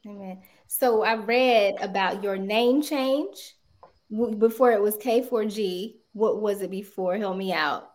[0.07, 0.43] Amen.
[0.67, 3.57] So I read about your name change
[4.39, 5.97] before it was K4G.
[6.13, 7.17] What was it before?
[7.17, 7.94] Help me out.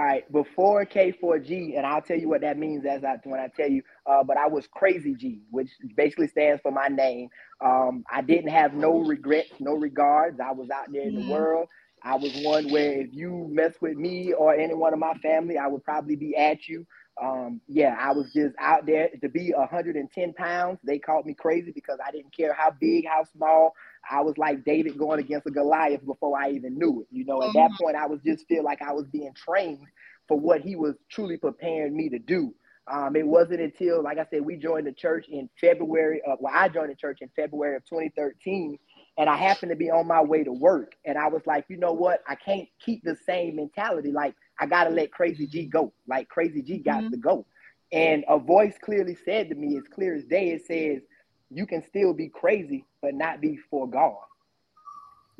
[0.00, 3.48] All right, before K4G, and I'll tell you what that means as I when I
[3.48, 3.82] tell you.
[4.06, 7.28] Uh, but I was Crazy G, which basically stands for my name.
[7.62, 10.40] Um, I didn't have no regrets, no regards.
[10.40, 11.28] I was out there in mm-hmm.
[11.28, 11.68] the world.
[12.02, 15.58] I was one where if you mess with me or any one of my family,
[15.58, 16.86] I would probably be at you.
[17.22, 20.78] Um, yeah, I was just out there to be 110 pounds.
[20.82, 23.74] They called me crazy because I didn't care how big, how small.
[24.10, 27.08] I was like David going against a Goliath before I even knew it.
[27.10, 27.84] You know, at that mm-hmm.
[27.84, 29.86] point, I was just feel like I was being trained
[30.28, 32.54] for what he was truly preparing me to do.
[32.90, 36.52] Um, it wasn't until, like I said, we joined the church in February of, well,
[36.56, 38.78] I joined the church in February of 2013,
[39.18, 40.94] and I happened to be on my way to work.
[41.04, 42.22] And I was like, you know what?
[42.26, 44.10] I can't keep the same mentality.
[44.10, 45.92] Like, I got to let Crazy G go.
[46.06, 47.12] Like, Crazy G got mm-hmm.
[47.12, 47.46] to go.
[47.92, 51.02] And a voice clearly said to me, as clear as day, it says,
[51.50, 54.18] you can still be crazy, but not be for God.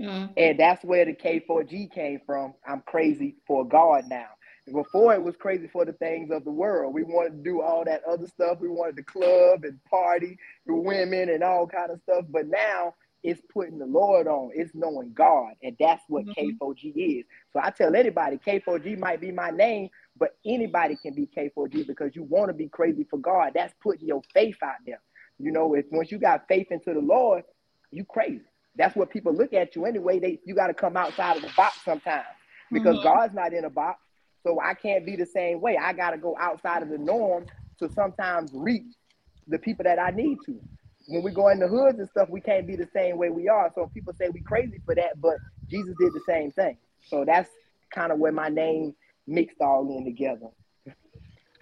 [0.01, 0.33] Mm.
[0.37, 2.55] And that's where the K4G came from.
[2.67, 4.27] I'm crazy for God now.
[4.73, 6.95] Before it was crazy for the things of the world.
[6.95, 8.59] We wanted to do all that other stuff.
[8.61, 12.25] We wanted to club and party with women and all kind of stuff.
[12.29, 14.51] But now it's putting the Lord on.
[14.55, 15.53] It's knowing God.
[15.63, 16.65] And that's what mm-hmm.
[16.65, 17.25] K4G is.
[17.53, 22.15] So I tell anybody, K4G might be my name, but anybody can be K4G because
[22.15, 23.53] you want to be crazy for God.
[23.55, 25.01] That's putting your faith out there.
[25.39, 27.45] You know, if once you got faith into the Lord,
[27.91, 28.45] you crazy.
[28.77, 30.19] That's what people look at you anyway.
[30.19, 32.27] They you got to come outside of the box sometimes
[32.71, 33.09] because mm-hmm.
[33.09, 34.01] God's not in a box.
[34.43, 35.77] So I can't be the same way.
[35.77, 37.47] I got to go outside of the norm
[37.79, 38.95] to sometimes reach
[39.49, 40.61] the people that I need to.
[41.11, 43.49] When we go in the hoods and stuff, we can't be the same way we
[43.49, 43.69] are.
[43.75, 45.35] So people say we crazy for that, but
[45.69, 46.77] Jesus did the same thing.
[47.09, 47.51] So that's
[47.93, 48.95] kind of where my name
[49.27, 50.47] mixed all in together.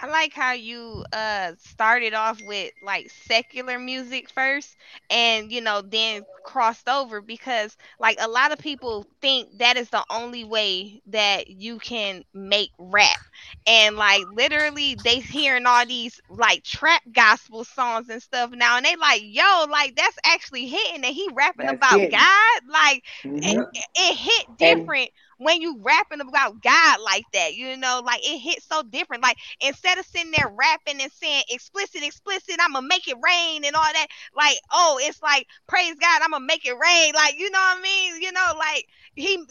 [0.01, 4.77] I like how you uh started off with like secular music first
[5.11, 9.91] and you know then crossed over because like a lot of people think that is
[9.91, 13.19] the only way that you can make rap
[13.67, 18.87] and like literally they hearing all these like trap gospel songs and stuff now and
[18.87, 22.11] they like yo like that's actually hitting and he rapping that's about it.
[22.11, 23.39] God like mm-hmm.
[23.43, 28.21] it, it, hit different and- when you rapping about God like that, you know, like
[28.23, 29.23] it hits so different.
[29.23, 33.65] Like instead of sitting there rapping and saying explicit, explicit, I'm gonna make it rain
[33.65, 37.39] and all that, like, oh, it's like praise God, I'm gonna make it rain, like
[37.39, 38.23] you know what I mean?
[38.23, 39.47] You know, like he it,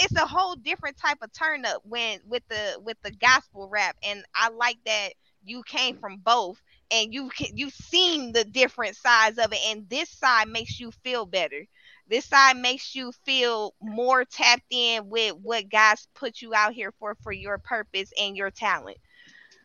[0.00, 3.96] it's a whole different type of turn up when with the with the gospel rap,
[4.02, 5.10] and I like that
[5.44, 6.60] you came from both
[6.90, 10.90] and you can you've seen the different sides of it and this side makes you
[11.04, 11.64] feel better
[12.08, 16.92] this side makes you feel more tapped in with what God's put you out here
[16.98, 18.98] for for your purpose and your talent.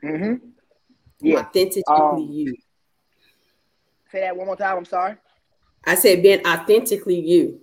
[0.04, 0.48] Mm-hmm.
[1.22, 1.40] Yeah.
[1.40, 2.56] Authentically um, you.
[4.12, 4.78] Say that one more time.
[4.78, 5.16] I'm sorry.
[5.86, 7.60] I said being authentically you.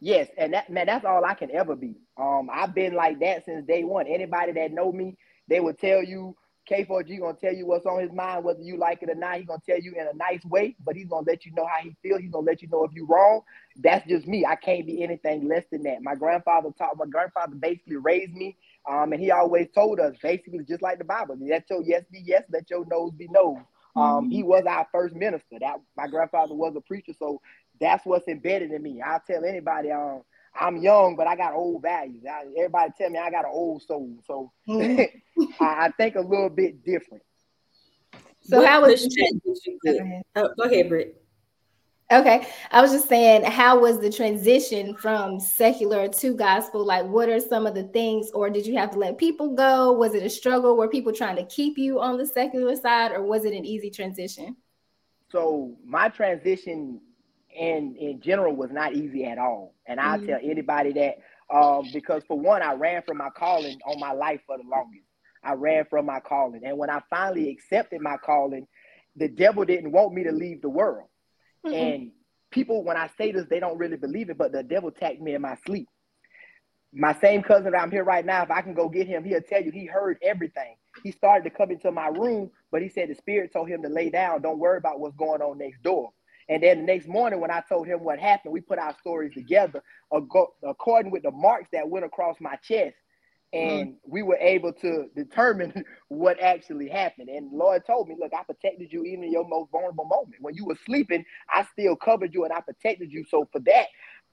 [0.00, 1.96] Yes, and that man, that's all I can ever be.
[2.16, 4.06] Um, I've been like that since day one.
[4.06, 5.16] Anybody that know me,
[5.48, 6.36] they will tell you
[6.70, 9.36] K4G gonna tell you what's on his mind, whether you like it or not.
[9.36, 11.82] He's gonna tell you in a nice way, but he's gonna let you know how
[11.82, 12.20] he feels.
[12.20, 13.42] He's gonna let you know if you're wrong.
[13.76, 14.44] That's just me.
[14.44, 16.02] I can't be anything less than that.
[16.02, 16.96] My grandfather taught.
[16.96, 18.56] My grandfather basically raised me,
[18.88, 21.36] um, and he always told us basically just like the Bible.
[21.40, 23.58] Let your yes be yes, let your nose be nose.
[23.96, 25.58] Um, he was our first minister.
[25.60, 27.40] That my grandfather was a preacher, so
[27.80, 29.00] that's what's embedded in me.
[29.02, 30.22] I'll tell anybody, um,
[30.58, 32.24] I'm young, but I got old values.
[32.28, 35.42] I, everybody tell me I got an old soul, so mm-hmm.
[35.60, 37.22] I, I think a little bit different.
[38.40, 39.98] So What how was the pushback did you get?
[39.98, 40.22] Go ahead.
[40.36, 41.22] Oh, go ahead, Britt.
[42.12, 46.86] Okay, I was just saying, how was the transition from secular to gospel?
[46.86, 49.90] Like, what are some of the things, or did you have to let people go?
[49.90, 50.76] Was it a struggle?
[50.76, 53.90] Were people trying to keep you on the secular side, or was it an easy
[53.90, 54.56] transition?
[55.30, 57.00] So my transition
[57.56, 59.74] in in general was not easy at all.
[59.86, 60.26] And I Mhm.
[60.26, 64.40] tell anybody that um, because for one, I ran from my calling on my life
[64.46, 65.06] for the longest.
[65.44, 68.66] I ran from my calling, and when I finally accepted my calling,
[69.14, 71.08] the devil didn't want me to leave the world.
[71.64, 71.72] Mhm.
[71.74, 72.12] And
[72.50, 75.34] people, when I say this, they don't really believe it, but the devil attacked me
[75.34, 75.88] in my sleep.
[76.92, 79.42] My same cousin that I'm here right now, if I can go get him, he'll
[79.42, 80.76] tell you he heard everything.
[81.02, 83.88] He started to come into my room, but he said the spirit told him to
[83.88, 84.42] lay down.
[84.42, 86.12] Don't worry about what's going on next door.
[86.48, 89.34] And then the next morning, when I told him what happened, we put our stories
[89.34, 89.82] together
[90.12, 92.96] according with the marks that went across my chest.
[93.52, 94.10] And mm-hmm.
[94.10, 97.28] we were able to determine what actually happened.
[97.28, 100.36] And Lord told me, Look, I protected you even in your most vulnerable moment.
[100.40, 103.24] When you were sleeping, I still covered you and I protected you.
[103.28, 103.86] So for that,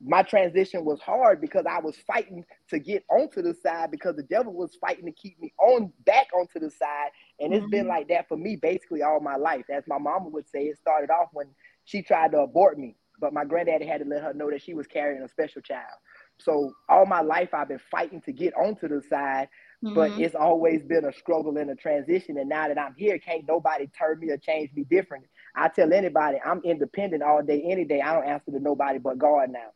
[0.06, 4.24] my transition was hard because I was fighting to get onto the side because the
[4.24, 7.10] devil was fighting to keep me on back onto the side.
[7.40, 7.90] And it's been mm-hmm.
[7.90, 9.66] like that for me basically all my life.
[9.70, 11.48] As my mama would say, it started off when
[11.86, 14.74] she tried to abort me, but my granddaddy had to let her know that she
[14.74, 15.98] was carrying a special child.
[16.40, 19.50] So all my life I've been fighting to get onto the side,
[19.82, 20.20] but Mhm.
[20.20, 22.38] it's always been a struggle and a transition.
[22.38, 25.26] And now that I'm here, can't nobody turn me or change me different.
[25.56, 28.02] I tell anybody I'm independent all day, any day.
[28.02, 29.72] I don't answer to nobody but God now.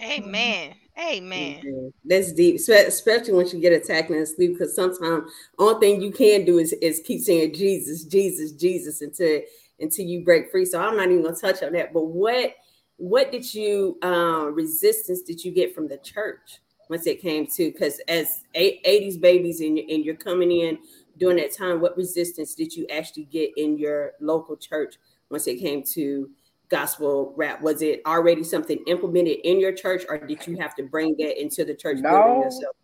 [0.00, 0.74] Amen.
[0.98, 1.60] Amen.
[1.62, 4.52] Yeah, That's deep, especially once you get attacked in sleep.
[4.52, 9.42] Because sometimes only thing you can do is, is keep saying Jesus, Jesus, Jesus until
[9.80, 10.64] until you break free.
[10.64, 11.92] So I'm not even gonna touch on that.
[11.92, 12.54] But what
[12.96, 16.60] what did you um, resistance did you get from the church
[16.90, 17.70] once it came to?
[17.70, 20.78] Because as 80s babies and, and you're coming in
[21.16, 24.96] during that time, what resistance did you actually get in your local church
[25.30, 26.30] once it came to
[26.68, 27.62] gospel rap?
[27.62, 31.40] Was it already something implemented in your church, or did you have to bring that
[31.40, 32.42] into the church building No.
[32.42, 32.76] yourself?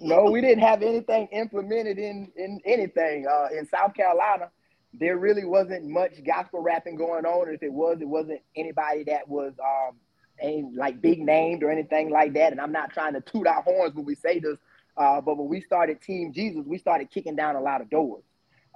[0.00, 3.26] no, we didn't have anything implemented in in anything.
[3.26, 4.50] Uh, in South Carolina,
[4.98, 7.48] there really wasn't much gospel rapping going on.
[7.48, 9.96] And If it was, it wasn't anybody that was um
[10.40, 12.52] ain't like big named or anything like that.
[12.52, 14.56] And I'm not trying to toot our horns when we say this,
[14.96, 18.22] uh, but when we started Team Jesus, we started kicking down a lot of doors.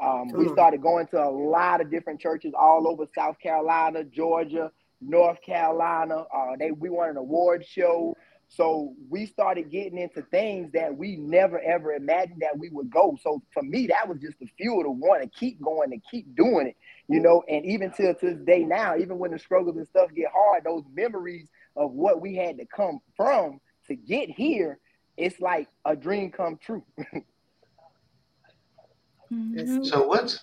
[0.02, 4.72] Um, we started going to a lot of different churches all over South Carolina, Georgia,
[5.00, 6.24] North Carolina.
[6.34, 8.16] Uh, they we won an award show.
[8.54, 13.16] So we started getting into things that we never ever imagined that we would go.
[13.22, 16.36] So for me, that was just the fuel to want to keep going and keep
[16.36, 16.76] doing it,
[17.08, 17.42] you know.
[17.48, 20.64] And even till to this day now, even when the struggles and stuff get hard,
[20.64, 24.78] those memories of what we had to come from to get here,
[25.16, 26.84] it's like a dream come true.
[29.32, 29.86] Mhm.
[29.86, 30.40] So what's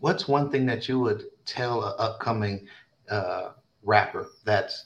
[0.00, 2.66] what's one thing that you would tell an upcoming
[3.10, 3.50] uh,
[3.82, 4.84] rapper that's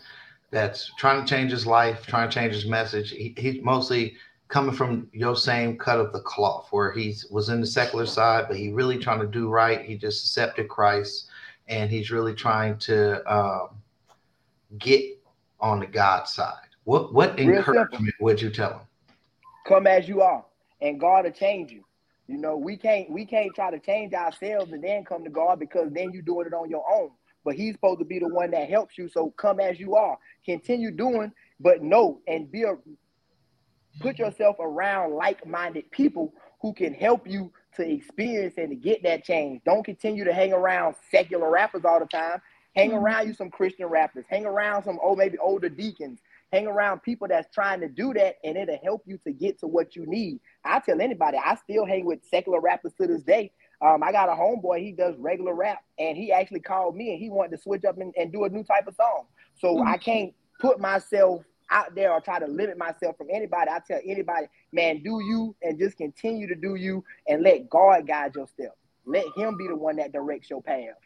[0.51, 3.11] that's trying to change his life, trying to change his message?
[3.11, 4.17] He, he's mostly
[4.49, 8.47] coming from your same cut of the cloth, where he's was in the secular side,
[8.49, 9.83] but he really trying to do right.
[9.83, 11.29] He just accepted Christ,
[11.69, 13.69] and he's really trying to um,
[14.79, 15.03] get
[15.61, 16.69] on the God side.
[16.85, 18.87] What what Real encouragement would you tell him?
[19.65, 20.45] come as you are,
[20.81, 21.85] and God will change you.
[22.27, 25.59] You know, we can't we can't try to change ourselves and then come to God
[25.59, 27.11] because then you're doing it on your own.
[27.45, 29.09] But He's supposed to be the one that helps you.
[29.09, 32.75] So come as you are, continue doing, but know and be a
[34.01, 39.25] put yourself around like-minded people who can help you to experience and to get that
[39.25, 39.61] change.
[39.65, 42.41] Don't continue to hang around secular rappers all the time.
[42.75, 43.03] Hang Mhm.
[43.03, 44.25] around you some Christian rappers.
[44.29, 46.21] Hang around some oh maybe older deacons.
[46.53, 49.67] Hang around people that's trying to do that, and it'll help you to get to
[49.67, 50.41] what you need.
[50.65, 53.53] I tell anybody, I still hang with secular rappers to this day.
[53.85, 57.19] Um, I got a homeboy, he does regular rap, and he actually called me and
[57.21, 59.27] he wanted to switch up and, and do a new type of song.
[59.57, 59.87] So Mhm.
[59.87, 63.71] I can't put myself out there or try to limit myself from anybody.
[63.71, 68.07] I tell anybody, man, do you and just continue to do you and let God
[68.07, 68.79] guide your steps.
[69.05, 70.97] Let him be the one that directs your path.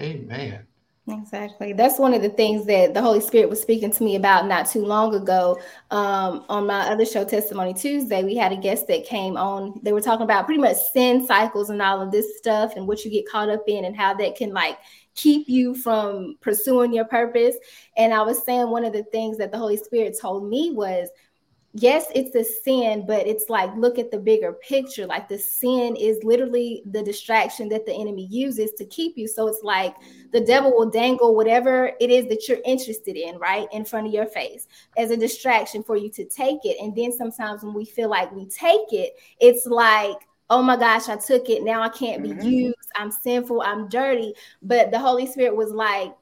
[0.00, 0.66] Amen.
[1.08, 1.72] Exactly.
[1.72, 4.68] That's one of the things that the Holy Spirit was speaking to me about not
[4.68, 5.58] too long ago.
[5.90, 9.80] Um, on my other show, Testimony Tuesday, we had a guest that came on.
[9.82, 13.04] They were talking about pretty much sin cycles and all of this stuff and what
[13.04, 14.78] you get caught up in and how that can like
[15.16, 17.56] keep you from pursuing your purpose.
[17.96, 21.08] And I was saying one of the things that the Holy Spirit told me was
[21.72, 25.06] yes, it's a sin, but it's like look at the bigger picture.
[25.06, 29.28] Like the sin is literally the distraction that the enemy uses to keep you.
[29.28, 29.94] So it's like
[30.32, 34.12] the devil will dangle whatever it is that you're interested in, right, in front of
[34.12, 34.66] your face
[34.96, 36.76] as a distraction for you to take it.
[36.80, 40.16] And then sometimes when we feel like we take it, it's like,
[40.48, 41.62] oh my gosh, I took it.
[41.62, 42.48] Now I can't be mm-hmm.
[42.48, 42.76] used.
[42.96, 43.62] I'm sinful.
[43.62, 44.34] I'm dirty.
[44.62, 46.12] But the Holy Spirit was like,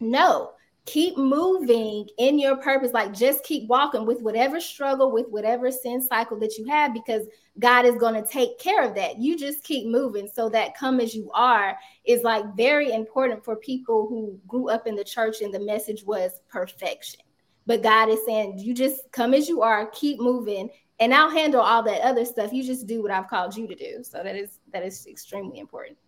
[0.00, 0.52] no,
[0.88, 6.00] keep moving in your purpose like just keep walking with whatever struggle with whatever sin
[6.00, 7.26] cycle that you have because
[7.58, 9.18] god is going to take care of that.
[9.18, 10.26] You just keep moving.
[10.26, 11.76] So that come as you are
[12.06, 16.04] is like very important for people who grew up in the church and the message
[16.04, 17.20] was perfection.
[17.66, 20.70] But god is saying you just come as you are keep moving
[21.00, 22.50] and i'll handle all that other stuff.
[22.50, 24.02] You just do what i've called you to do.
[24.02, 25.98] So that is that is extremely important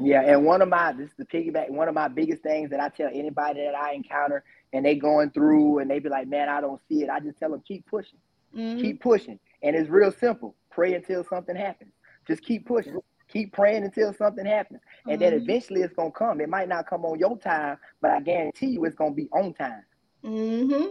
[0.00, 1.70] yeah, and one of my this is the piggyback.
[1.70, 5.30] One of my biggest things that I tell anybody that I encounter, and they going
[5.30, 7.86] through, and they be like, "Man, I don't see it." I just tell them, "Keep
[7.86, 8.18] pushing,
[8.56, 8.80] mm-hmm.
[8.80, 10.54] keep pushing," and it's real simple.
[10.70, 11.92] Pray until something happens.
[12.26, 12.98] Just keep pushing.
[13.28, 15.22] Keep praying until something happens, and mm-hmm.
[15.22, 16.40] then eventually it's gonna come.
[16.40, 19.52] It might not come on your time, but I guarantee you it's gonna be on
[19.54, 19.82] time.
[20.24, 20.86] Mm-hmm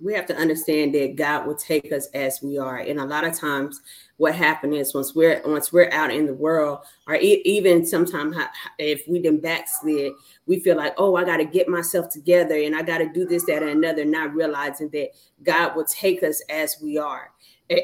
[0.00, 2.78] we have to understand that God will take us as we are.
[2.78, 3.80] And a lot of times,
[4.16, 8.36] what happens is once we're once we're out in the world, or e- even sometimes
[8.78, 10.12] if we didn't backslid,
[10.46, 13.24] we feel like, oh, I got to get myself together and I got to do
[13.24, 15.10] this, that, and another, not realizing that
[15.42, 17.30] God will take us as we are.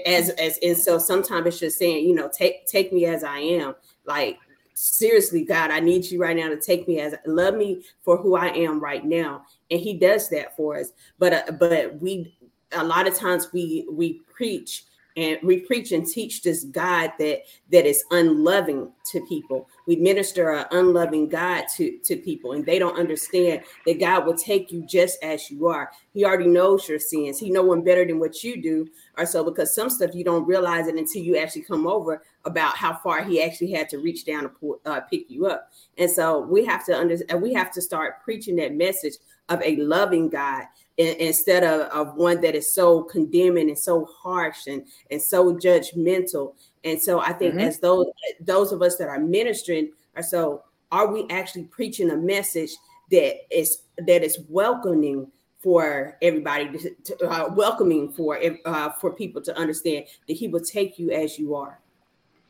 [0.06, 3.38] As as and so sometimes it's just saying, you know, take take me as I
[3.38, 3.74] am.
[4.04, 4.38] Like
[4.80, 8.34] seriously, God, I need you right now to take me as love me for who
[8.34, 9.44] I am right now.
[9.70, 10.92] And he does that for us.
[11.18, 12.34] But uh, but we
[12.72, 14.84] a lot of times we we preach
[15.16, 17.40] and we preach and teach this God that
[17.72, 19.68] that is unloving to people.
[19.86, 24.36] We minister an unloving God to to people, and they don't understand that God will
[24.36, 25.90] take you just as you are.
[26.14, 27.38] He already knows your sins.
[27.38, 30.46] He know one better than what you do, or so because some stuff you don't
[30.46, 34.24] realize it until you actually come over about how far He actually had to reach
[34.24, 35.70] down to pull, uh, pick you up.
[35.98, 37.42] And so we have to understand.
[37.42, 39.14] We have to start preaching that message
[39.48, 40.64] of a loving God
[40.96, 46.54] instead of, of one that is so condemning and so harsh and, and so judgmental.
[46.84, 47.64] And so I think mm-hmm.
[47.64, 48.06] as those
[48.40, 52.72] those of us that are ministering are so are we actually preaching a message
[53.10, 59.56] that is that is welcoming for everybody to, uh, welcoming for uh, for people to
[59.58, 61.80] understand that he will take you as you are.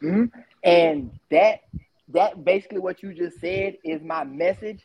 [0.03, 0.40] Mm-hmm.
[0.64, 1.61] And that
[2.09, 4.84] that basically what you just said is my message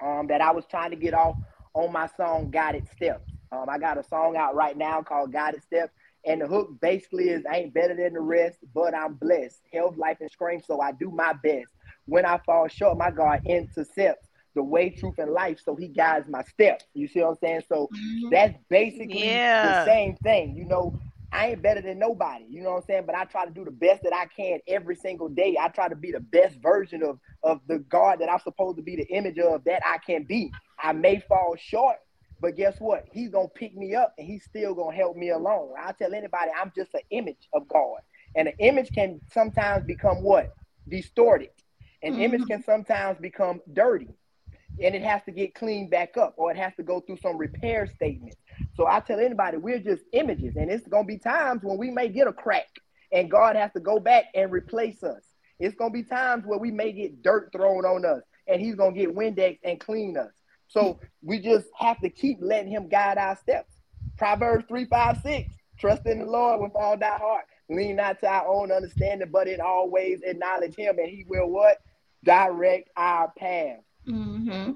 [0.00, 1.36] um, that I was trying to get off
[1.74, 3.30] on my song Guided Steps.
[3.52, 5.92] Um, I got a song out right now called Guided Steps.
[6.24, 9.60] And the hook basically is I ain't better than the rest, but I'm blessed.
[9.72, 11.68] Health, life, and strength, so I do my best.
[12.06, 16.28] When I fall short, my God intercepts the way, truth, and life, so he guides
[16.28, 16.84] my steps.
[16.92, 17.62] You see what I'm saying?
[17.68, 18.30] So mm-hmm.
[18.30, 19.84] that's basically yeah.
[19.84, 20.56] the same thing.
[20.56, 20.98] You know,
[21.32, 23.02] I ain't better than nobody, you know what I'm saying?
[23.06, 25.56] But I try to do the best that I can every single day.
[25.60, 28.82] I try to be the best version of, of the God that I'm supposed to
[28.82, 30.50] be the image of that I can be.
[30.82, 31.96] I may fall short,
[32.40, 33.06] but guess what?
[33.12, 35.74] He's gonna pick me up and he's still gonna help me along.
[35.78, 37.98] I tell anybody I'm just an image of God.
[38.34, 40.54] And an image can sometimes become what?
[40.88, 41.50] Distorted.
[42.02, 42.22] An mm-hmm.
[42.22, 44.08] image can sometimes become dirty
[44.82, 47.36] and it has to get cleaned back up or it has to go through some
[47.36, 48.36] repair statements.
[48.78, 52.08] So I tell anybody, we're just images, and it's gonna be times when we may
[52.08, 52.68] get a crack,
[53.10, 55.24] and God has to go back and replace us.
[55.58, 58.94] It's gonna be times where we may get dirt thrown on us, and He's gonna
[58.94, 60.30] get Windex and clean us.
[60.68, 63.74] So we just have to keep letting Him guide our steps.
[64.16, 65.52] Proverbs three, five, six.
[65.80, 67.46] Trust in the Lord with all thy heart.
[67.68, 71.78] Lean not to our own understanding, but in always acknowledge Him, and He will what
[72.22, 73.80] direct our path.
[74.06, 74.74] Mm-hmm.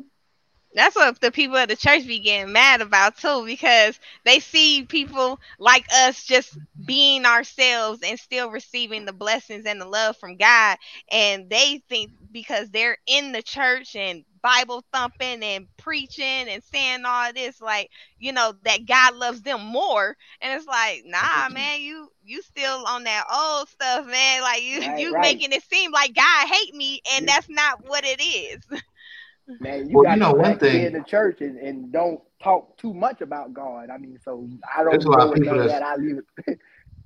[0.74, 4.84] That's what the people at the church be getting mad about too, because they see
[4.84, 10.36] people like us just being ourselves and still receiving the blessings and the love from
[10.36, 10.78] God.
[11.10, 17.04] And they think because they're in the church and Bible thumping and preaching and saying
[17.06, 20.16] all this, like, you know, that God loves them more.
[20.40, 24.42] And it's like, nah, man, you you still on that old stuff, man.
[24.42, 25.20] Like you right, you right.
[25.20, 28.62] making it seem like God hate me, and that's not what it is.
[29.60, 32.20] Man, you well, got you know, to one thing in the church and, and don't
[32.42, 33.90] talk too much about God.
[33.90, 35.82] I mean, so I don't know that, that.
[35.82, 36.58] I leave it.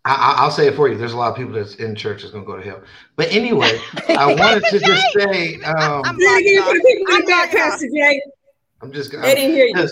[0.04, 0.96] I, will say it for you.
[0.96, 2.82] There's a lot of people that's in church that's gonna go to hell.
[3.16, 3.80] But anyway,
[4.10, 6.16] I wanted to just say, um, I'm,
[7.08, 8.22] I'm, Pastor Jay.
[8.82, 9.14] I'm just.
[9.14, 9.88] I didn't hear you.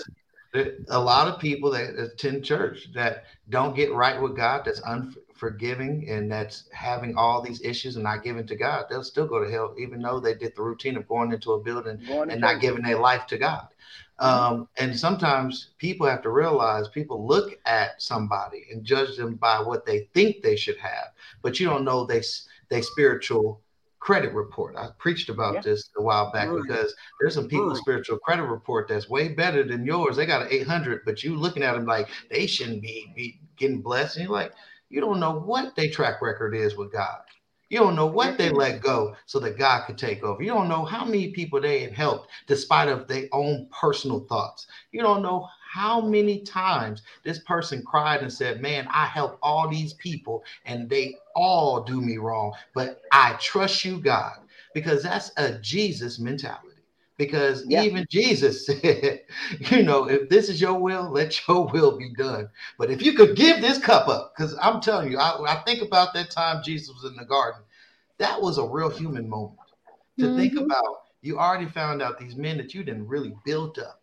[0.89, 5.13] A lot of people that attend church that don't get right with God, that's un,
[5.35, 9.43] forgiving and that's having all these issues and not giving to God, they'll still go
[9.43, 12.41] to hell, even though they did the routine of going into a building Going and
[12.41, 13.67] not giving their life to God.
[14.17, 19.59] Um, and sometimes people have to realize people look at somebody and judge them by
[19.59, 21.07] what they think they should have,
[21.41, 22.23] but you don't know they
[22.69, 23.61] they spiritual
[23.99, 24.75] credit report.
[24.77, 25.61] I preached about Yeah.
[25.61, 26.61] this a while back Right.
[26.65, 27.81] because there's some people's Right.
[27.81, 30.15] spiritual credit report that's way better than yours.
[30.15, 33.81] They got an 800, but you looking at them like they shouldn't be, be getting
[33.81, 34.17] blessed.
[34.17, 34.53] And you're like,
[34.95, 37.19] you don't know what their track record is with God.
[37.67, 40.41] You don't know what they let go so that God could take over.
[40.41, 44.67] You don't know how many people they had helped despite of their own personal thoughts.
[44.93, 49.67] You don't know how many times this person cried and said, "Man, I help all
[49.67, 54.37] these people and they all do me wrong, but I trust you, God."
[54.73, 56.74] Because that's a Jesus mentality.
[57.17, 57.83] Because Yeah.
[57.83, 59.21] even Jesus said,
[59.59, 62.49] you know, if this is your will, let your will be done.
[62.77, 65.81] But if you could give this cup up, because I'm telling you, I, I think
[65.81, 67.61] about that time Jesus was in the garden,
[68.19, 69.59] that was a real human moment
[70.19, 70.65] to think Mhm.
[70.65, 70.97] about.
[71.21, 74.01] You already found out these men that you didn't really build up.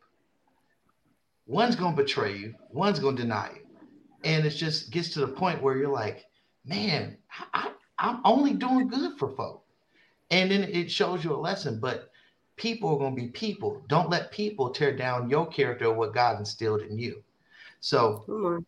[1.46, 3.66] One's going to betray you, one's going to deny you.
[4.24, 6.26] And it just gets to the point where you're like,
[6.64, 7.18] man,
[7.54, 9.64] I, I'm only doing good for folk.
[10.30, 11.80] And then it shows you a lesson.
[11.80, 12.10] But
[12.56, 13.82] people are going to be people.
[13.88, 17.22] Don't let people tear down your character or what God instilled in you.
[17.80, 18.66] So Come on.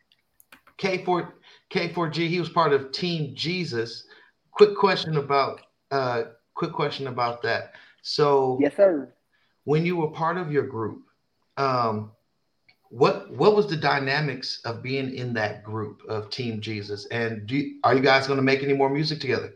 [0.78, 1.32] K4
[1.70, 4.06] K4G, he was part of Team Jesus.
[4.52, 5.60] Quick question about
[5.90, 6.24] uh
[6.54, 7.72] quick question about that.
[8.02, 9.12] So Yes, sir.
[9.64, 11.02] when you were part of your group,
[11.56, 12.10] um
[12.88, 17.06] what what was the dynamics of being in that group of Team Jesus?
[17.06, 19.54] And do you, are you guys going to make any more music together?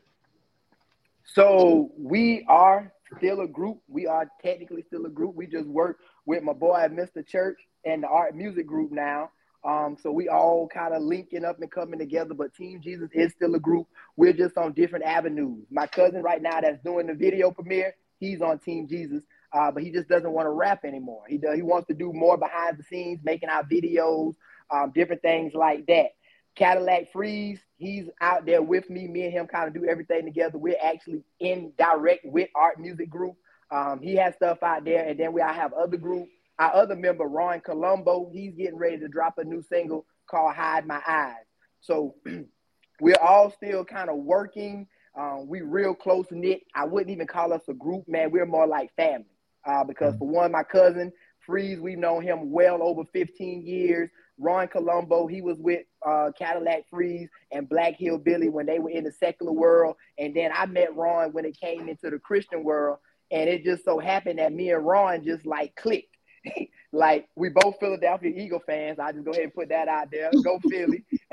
[1.24, 3.78] So we are still a group.
[3.88, 5.34] We are technically still a group.
[5.34, 7.26] We just work with my boy at Mr.
[7.26, 9.30] Church and the art music group now.
[9.64, 13.32] Um, so we all kind of linking up and coming together, but Team Jesus is
[13.32, 13.88] still a group.
[14.16, 15.66] We're just on different avenues.
[15.70, 19.82] My cousin right now that's doing the video premiere, he's on Team Jesus, uh, but
[19.82, 21.22] he just doesn't want to rap anymore.
[21.28, 24.34] He does, he wants to do more behind the scenes, making our videos,
[24.70, 26.10] um, different things like that.
[26.54, 29.08] Cadillac Freeze, he's out there with me.
[29.08, 30.58] Me and him kind of do everything together.
[30.58, 33.36] We're actually in direct with Art Music Group.
[33.70, 36.28] Um, he has stuff out there, and then we I have other group.
[36.58, 40.86] Our other member, Ron Colombo, he's getting ready to drop a new single called "Hide
[40.86, 41.46] My Eyes."
[41.80, 42.16] So
[43.00, 44.86] we're all still kind of working.
[45.16, 46.60] Um, we real close knit.
[46.74, 48.30] I wouldn't even call us a group, man.
[48.30, 49.26] We're more like family.
[49.64, 51.12] Uh, because for one, my cousin
[51.48, 54.10] Freeze, we've known him well over 15 years.
[54.38, 59.04] Ron Colombo, he was with uh, Cadillac Freeze and Black Hillbilly when they were in
[59.04, 59.96] the secular world.
[60.18, 62.98] And then I met Ron when it came into the Christian world.
[63.30, 66.16] And it just so happened that me and Ron just like clicked.
[66.92, 68.98] like we both Philadelphia Eagle fans.
[68.98, 70.30] I just go ahead and put that out there.
[70.42, 71.04] Go Philly.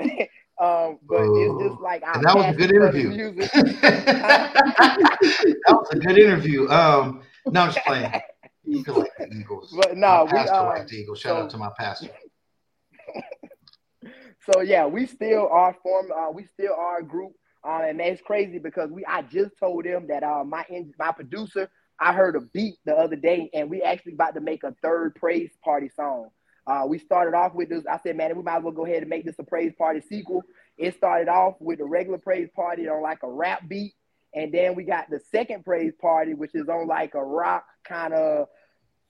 [0.60, 3.32] um, but it's just like our that was a good interview.
[3.36, 4.54] that
[5.68, 6.68] was a good interview.
[6.68, 8.12] Um, no, I'm just playing.
[8.64, 9.72] You like the Eagles.
[9.76, 11.20] But no, my we, pastor uh, liked the Eagles.
[11.20, 12.08] Shout so- out to my pastor.
[14.52, 16.10] So yeah, we still are form.
[16.12, 17.32] Uh, we still are a group,
[17.66, 19.04] uh, and that's crazy because we.
[19.04, 20.64] I just told them that uh, my
[20.98, 21.68] my producer.
[21.98, 25.14] I heard a beat the other day, and we actually about to make a third
[25.14, 26.28] praise party song.
[26.66, 27.84] Uh, we started off with this.
[27.90, 30.02] I said, man, we might as well go ahead and make this a praise party
[30.06, 30.42] sequel.
[30.76, 33.94] It started off with a regular praise party on like a rap beat,
[34.34, 38.12] and then we got the second praise party, which is on like a rock kind
[38.12, 38.48] of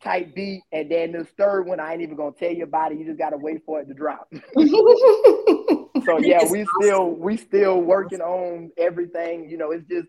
[0.02, 2.98] type beat, and then this third one, I ain't even gonna tell you about it.
[2.98, 4.32] You just gotta wait for it to drop.
[6.04, 9.48] So yeah, It's we still we still working on everything.
[9.48, 10.06] You know, it's just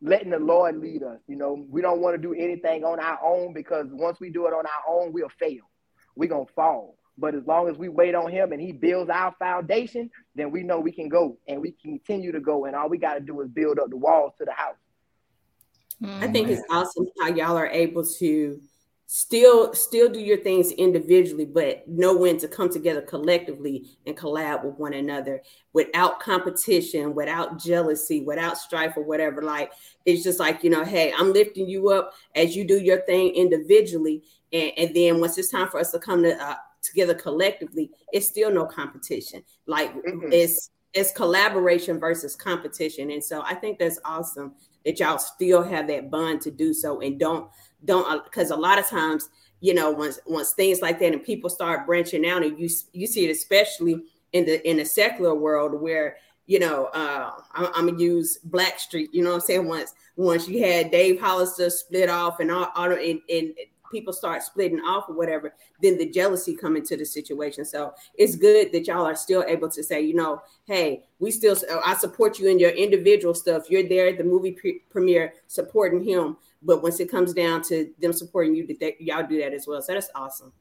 [0.00, 1.20] letting the Lord lead us.
[1.28, 4.46] You know, we don't want to do anything on our own because once we do
[4.46, 5.70] it on our own, we'll fail.
[6.16, 6.96] We're gonna fall.
[7.18, 10.62] But as long as we wait on him and he builds our foundation, then we
[10.62, 12.64] know we can go and we continue to go.
[12.64, 14.76] And all we gotta do is build up the walls to the house.
[16.04, 18.60] I think it's awesome how y'all are able to
[19.06, 24.64] still still do your things individually, but know when to come together collectively and collab
[24.64, 25.42] with one another
[25.72, 29.42] without competition, without jealousy, without strife or whatever.
[29.42, 29.72] Like
[30.04, 33.34] it's just like, you know, hey, I'm lifting you up as you do your thing
[33.34, 34.24] individually.
[34.52, 38.26] And, and then once it's time for us to come to, uh, together collectively, it's
[38.26, 39.42] still no competition.
[39.66, 40.32] Like Mhm.
[40.32, 43.10] it's it's collaboration versus competition.
[43.10, 44.54] And so I think that's awesome
[44.86, 47.50] that y'all still have that bond to do so and don't
[47.84, 49.28] don't because a lot of times
[49.60, 53.06] you know once once things like that and people start branching out and you you
[53.06, 54.02] see it especially
[54.32, 56.16] in the in the secular world where
[56.46, 60.48] you know uh I'm, I'm gonna use Blackstreet you know what I'm saying once once
[60.48, 63.54] you had Dave Hollister split off and all, all and, and
[63.90, 67.64] people start splitting off or whatever, then the jealousy come into the situation.
[67.64, 71.56] So it's good that y'all are still able to say, you know, hey, we still
[71.84, 73.70] I support you in your individual stuff.
[73.70, 77.90] You're there at the movie pre- premiere supporting him, but once it comes down to
[77.98, 79.80] them supporting you, that y'all do that as well.
[79.82, 80.52] So that's awesome.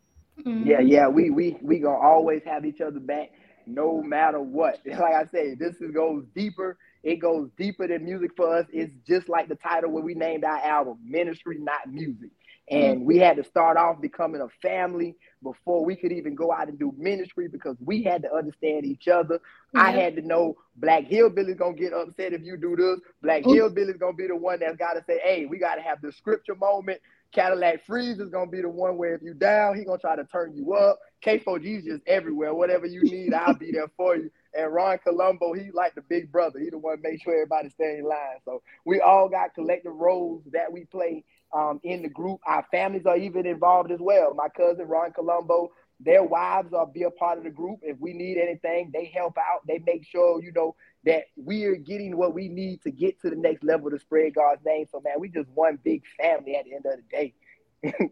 [0.43, 0.67] Mm-hmm.
[0.67, 3.31] Yeah, yeah, we we we gonna always have each other back,
[3.65, 4.79] no matter what.
[4.85, 6.77] Like I say, this is, goes deeper.
[7.03, 8.65] It goes deeper than music for us.
[8.73, 12.31] It's just like the title when we named our album, Ministry, Not Music.
[12.69, 13.05] And mm-hmm.
[13.05, 16.79] we had to start off becoming a family before we could even go out and
[16.79, 19.35] do ministry because we had to understand each other.
[19.35, 19.79] Mm-hmm.
[19.79, 22.99] I had to know Black Hillbilly's gonna get upset if you do this.
[23.21, 23.53] Black mm-hmm.
[23.53, 26.99] Hillbilly's gonna be the one that's gotta say, hey, we gotta have the scripture moment.
[27.31, 30.23] Cadillac Freeze is gonna be the one where if you down, he gonna try to
[30.25, 30.99] turn you up.
[31.23, 32.53] K4G is just everywhere.
[32.53, 34.31] Whatever you need, I'll be there for you.
[34.55, 36.59] And Ron Colombo, he like the big brother.
[36.59, 38.39] He the one make sure everybody stay in line.
[38.45, 42.39] So we all got collective roles that we play um, in the group.
[42.45, 44.33] Our families are even involved as well.
[44.33, 47.79] My cousin Ron Colombo, their wives are be a part of the group.
[47.81, 49.65] If we need anything, they help out.
[49.67, 50.75] They make sure, you know,
[51.05, 54.35] that we are getting what we need to get to the next level to spread
[54.35, 54.85] God's name.
[54.91, 58.11] So, man, we just one big family at the end of the day.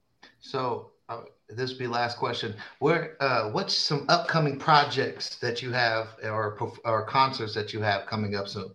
[0.40, 1.22] so, uh,
[1.56, 2.54] this will be last question.
[2.78, 8.06] Where, uh, what's some upcoming projects that you have, or or concerts that you have
[8.06, 8.70] coming up soon?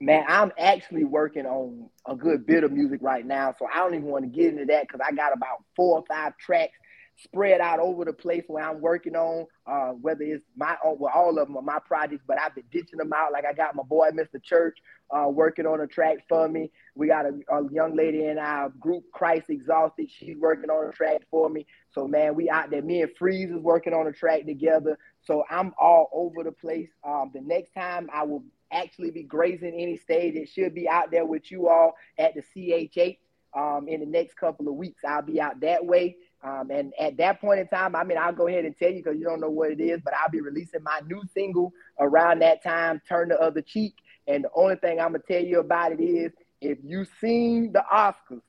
[0.00, 3.94] Man, I'm actually working on a good bit of music right now, so I don't
[3.94, 6.76] even want to get into that because I got about four or five tracks
[7.16, 11.12] spread out over the place where I'm working on, uh, whether it's my own, well,
[11.14, 13.32] all of them are my projects, but I've been ditching them out.
[13.32, 14.42] Like I got my boy, Mr.
[14.42, 14.78] Church,
[15.10, 16.70] uh, working on a track for me.
[16.94, 20.10] We got a, a, young lady in our group, Christ Exhausted.
[20.10, 21.66] She's working on a track for me.
[21.92, 22.82] So, man, we out there.
[22.82, 24.98] Me and Freeze is working on a track together.
[25.22, 26.88] So I'm all over the place.
[27.06, 31.10] Um, the next time I will actually be grazing any stage, it should be out
[31.10, 33.18] there with you all at the CHH.
[33.56, 36.16] Um, in the next couple of weeks, I'll be out that way.
[36.44, 39.02] Um, and at that point in time, I mean, I'll go ahead and tell you
[39.02, 42.42] because you don't know what it is, but I'll be releasing my new single around
[42.42, 43.94] that time, Turn the Other Cheek.
[44.26, 47.72] And the only thing I'm going to tell you about it is if you've seen
[47.72, 48.42] the Oscars,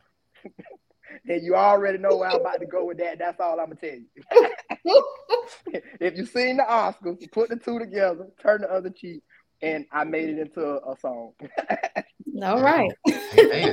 [1.25, 3.17] then you already know where I'm about to go with that.
[3.17, 5.03] That's all I'm going to tell you.
[6.01, 9.23] if you've seen the Oscars, put the two together, Turn the Other Cheek,
[9.61, 11.31] and I made it into a, a song.
[12.43, 12.91] all right.
[13.05, 13.71] Hey,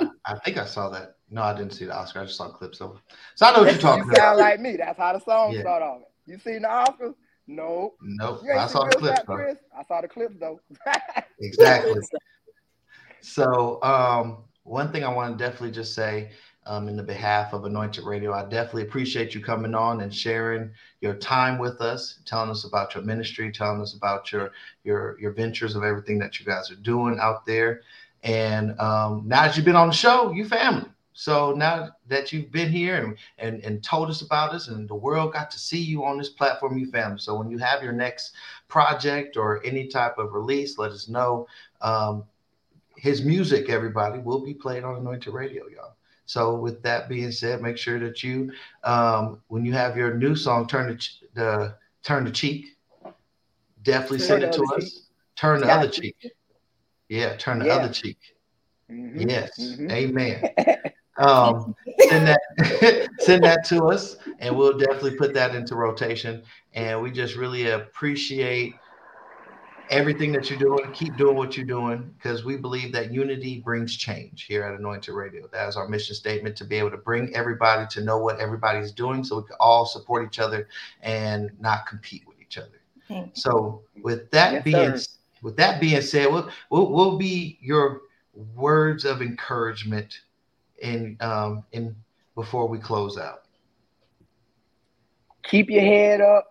[0.00, 1.15] I, I think I saw that.
[1.30, 2.20] No, I didn't see the Oscar.
[2.20, 3.02] I just saw clips of it.
[3.34, 4.22] So I know what you're talking you about.
[4.22, 4.76] Sound like me.
[4.76, 5.60] That's how the song yeah.
[5.60, 6.02] start off.
[6.26, 7.14] You seen the Oscars?
[7.46, 7.94] No.
[8.02, 8.42] Nope.
[8.56, 9.54] I saw the clips, though.
[9.78, 10.60] I saw the clips though.
[11.40, 12.00] exactly.
[13.20, 16.30] So um, one thing I want to definitely just say
[16.66, 20.70] um, in the behalf of Anointed Radio, I definitely appreciate you coming on and sharing
[21.00, 24.50] your time with us, telling us about your ministry, telling us about your
[24.82, 27.82] your your ventures of everything that you guys are doing out there.
[28.24, 30.90] And um, now that you've been on the show, you family.
[31.18, 34.94] So now that you've been here and, and, and told us about us and the
[34.94, 37.18] world got to see you on this platform, you family.
[37.18, 38.34] So when you have your next
[38.68, 41.46] project or any type of release, let us know.
[41.80, 42.24] Um,
[42.98, 45.96] his music, everybody, will be played on Anointed Radio, y'all.
[46.26, 48.52] So with that being said, make sure that you,
[48.84, 52.76] um, when you have your new song, turn the, the turn the cheek,
[53.82, 54.84] definitely turn send it to us.
[54.84, 55.02] Cheek.
[55.36, 56.16] Turn the other cheek.
[57.08, 57.76] Yeah, turn the yeah.
[57.76, 58.18] other cheek.
[58.90, 59.30] Mm-hmm.
[59.30, 59.90] Yes, mm-hmm.
[59.90, 60.50] amen.
[61.18, 61.74] um,
[62.08, 66.42] send that send that to us, and we'll definitely put that into rotation.
[66.74, 68.74] And we just really appreciate
[69.90, 70.90] everything that you're doing.
[70.92, 75.14] Keep doing what you're doing because we believe that unity brings change here at Anointed
[75.14, 75.48] Radio.
[75.52, 78.92] That is our mission statement to be able to bring everybody to know what everybody's
[78.92, 80.68] doing so we can all support each other
[81.02, 82.68] and not compete with each other.
[83.34, 85.10] So with that yes, being sir.
[85.42, 88.02] with that being said, we'll, we'll, we'll be your
[88.54, 90.20] words of encouragement
[90.80, 91.96] in um in
[92.34, 93.42] before we close out?
[95.44, 96.44] Keep your head up,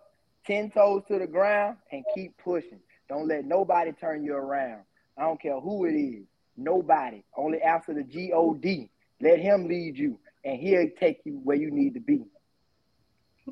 [0.46, 2.80] 10 toes to the ground, and keep pushing.
[3.08, 4.82] Don't let nobody turn you around.
[5.18, 6.24] I don't care who it is.
[6.56, 7.22] Nobody.
[7.36, 8.90] Only after the G O D.
[9.20, 12.24] Let him lead you, and he'll take you where you need to be.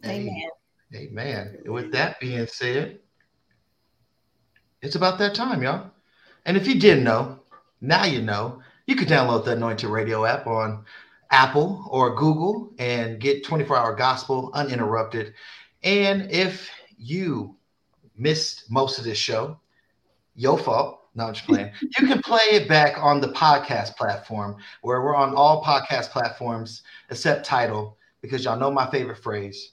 [0.05, 0.49] Amen.
[0.95, 1.59] Amen.
[1.67, 2.99] With that being said,
[4.83, 5.91] it's about that time, y'all.
[6.45, 7.41] And if you didn't know,
[7.81, 8.61] now you know.
[8.87, 10.85] You can download the Anointed Radio app on
[11.31, 15.35] Apple or Google and get 24 hour gospel uninterrupted.
[15.83, 17.57] And if you
[18.17, 19.59] missed most of this show,
[20.35, 21.01] your fault.
[21.15, 21.71] No, I'm just playing.
[22.01, 26.83] You can play it back on the podcast platform where we're on all podcast platforms
[27.11, 29.73] except Tidal because y'all know my favorite phrase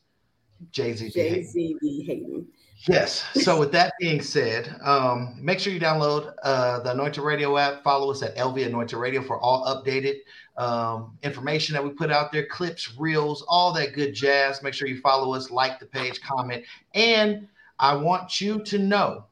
[0.71, 2.45] Jay Z Jay Z be hating.
[2.87, 3.23] Yes.
[3.35, 7.83] So with that being said, um, make sure you download uh, the Anointed Radio app.
[7.83, 10.15] Follow us at LV Anointed Radio for all updated
[10.57, 14.63] um, information that we put out there, clips, reels, all that good jazz.
[14.63, 16.63] Make sure you follow us, like the page, comment,
[16.95, 19.25] and I want you to know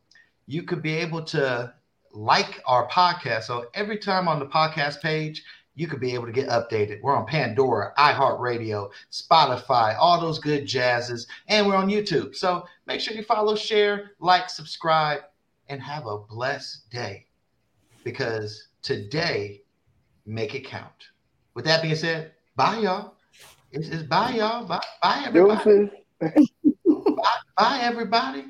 [0.46, 1.74] you could be able to
[2.12, 3.44] like our podcast.
[3.44, 5.44] So every time on the podcast page,
[5.80, 7.00] you could be able to get updated.
[7.02, 12.36] We're on Pandora, iHeartRadio, Spotify, all those good jazzes, and we're on YouTube.
[12.36, 15.22] So make sure you follow, share, like, subscribe,
[15.70, 17.28] and have a blessed day
[18.04, 19.62] because today,
[20.26, 21.08] make it count.
[21.54, 23.14] With that being said, bye, y'all.
[23.72, 24.66] It's, it's bye, y'all.
[24.66, 25.92] Bye, bye everybody.
[26.20, 26.34] bye,
[27.58, 28.44] bye, everybody.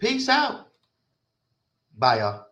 [0.00, 0.70] Peace out.
[1.96, 2.46] Bye, y'all.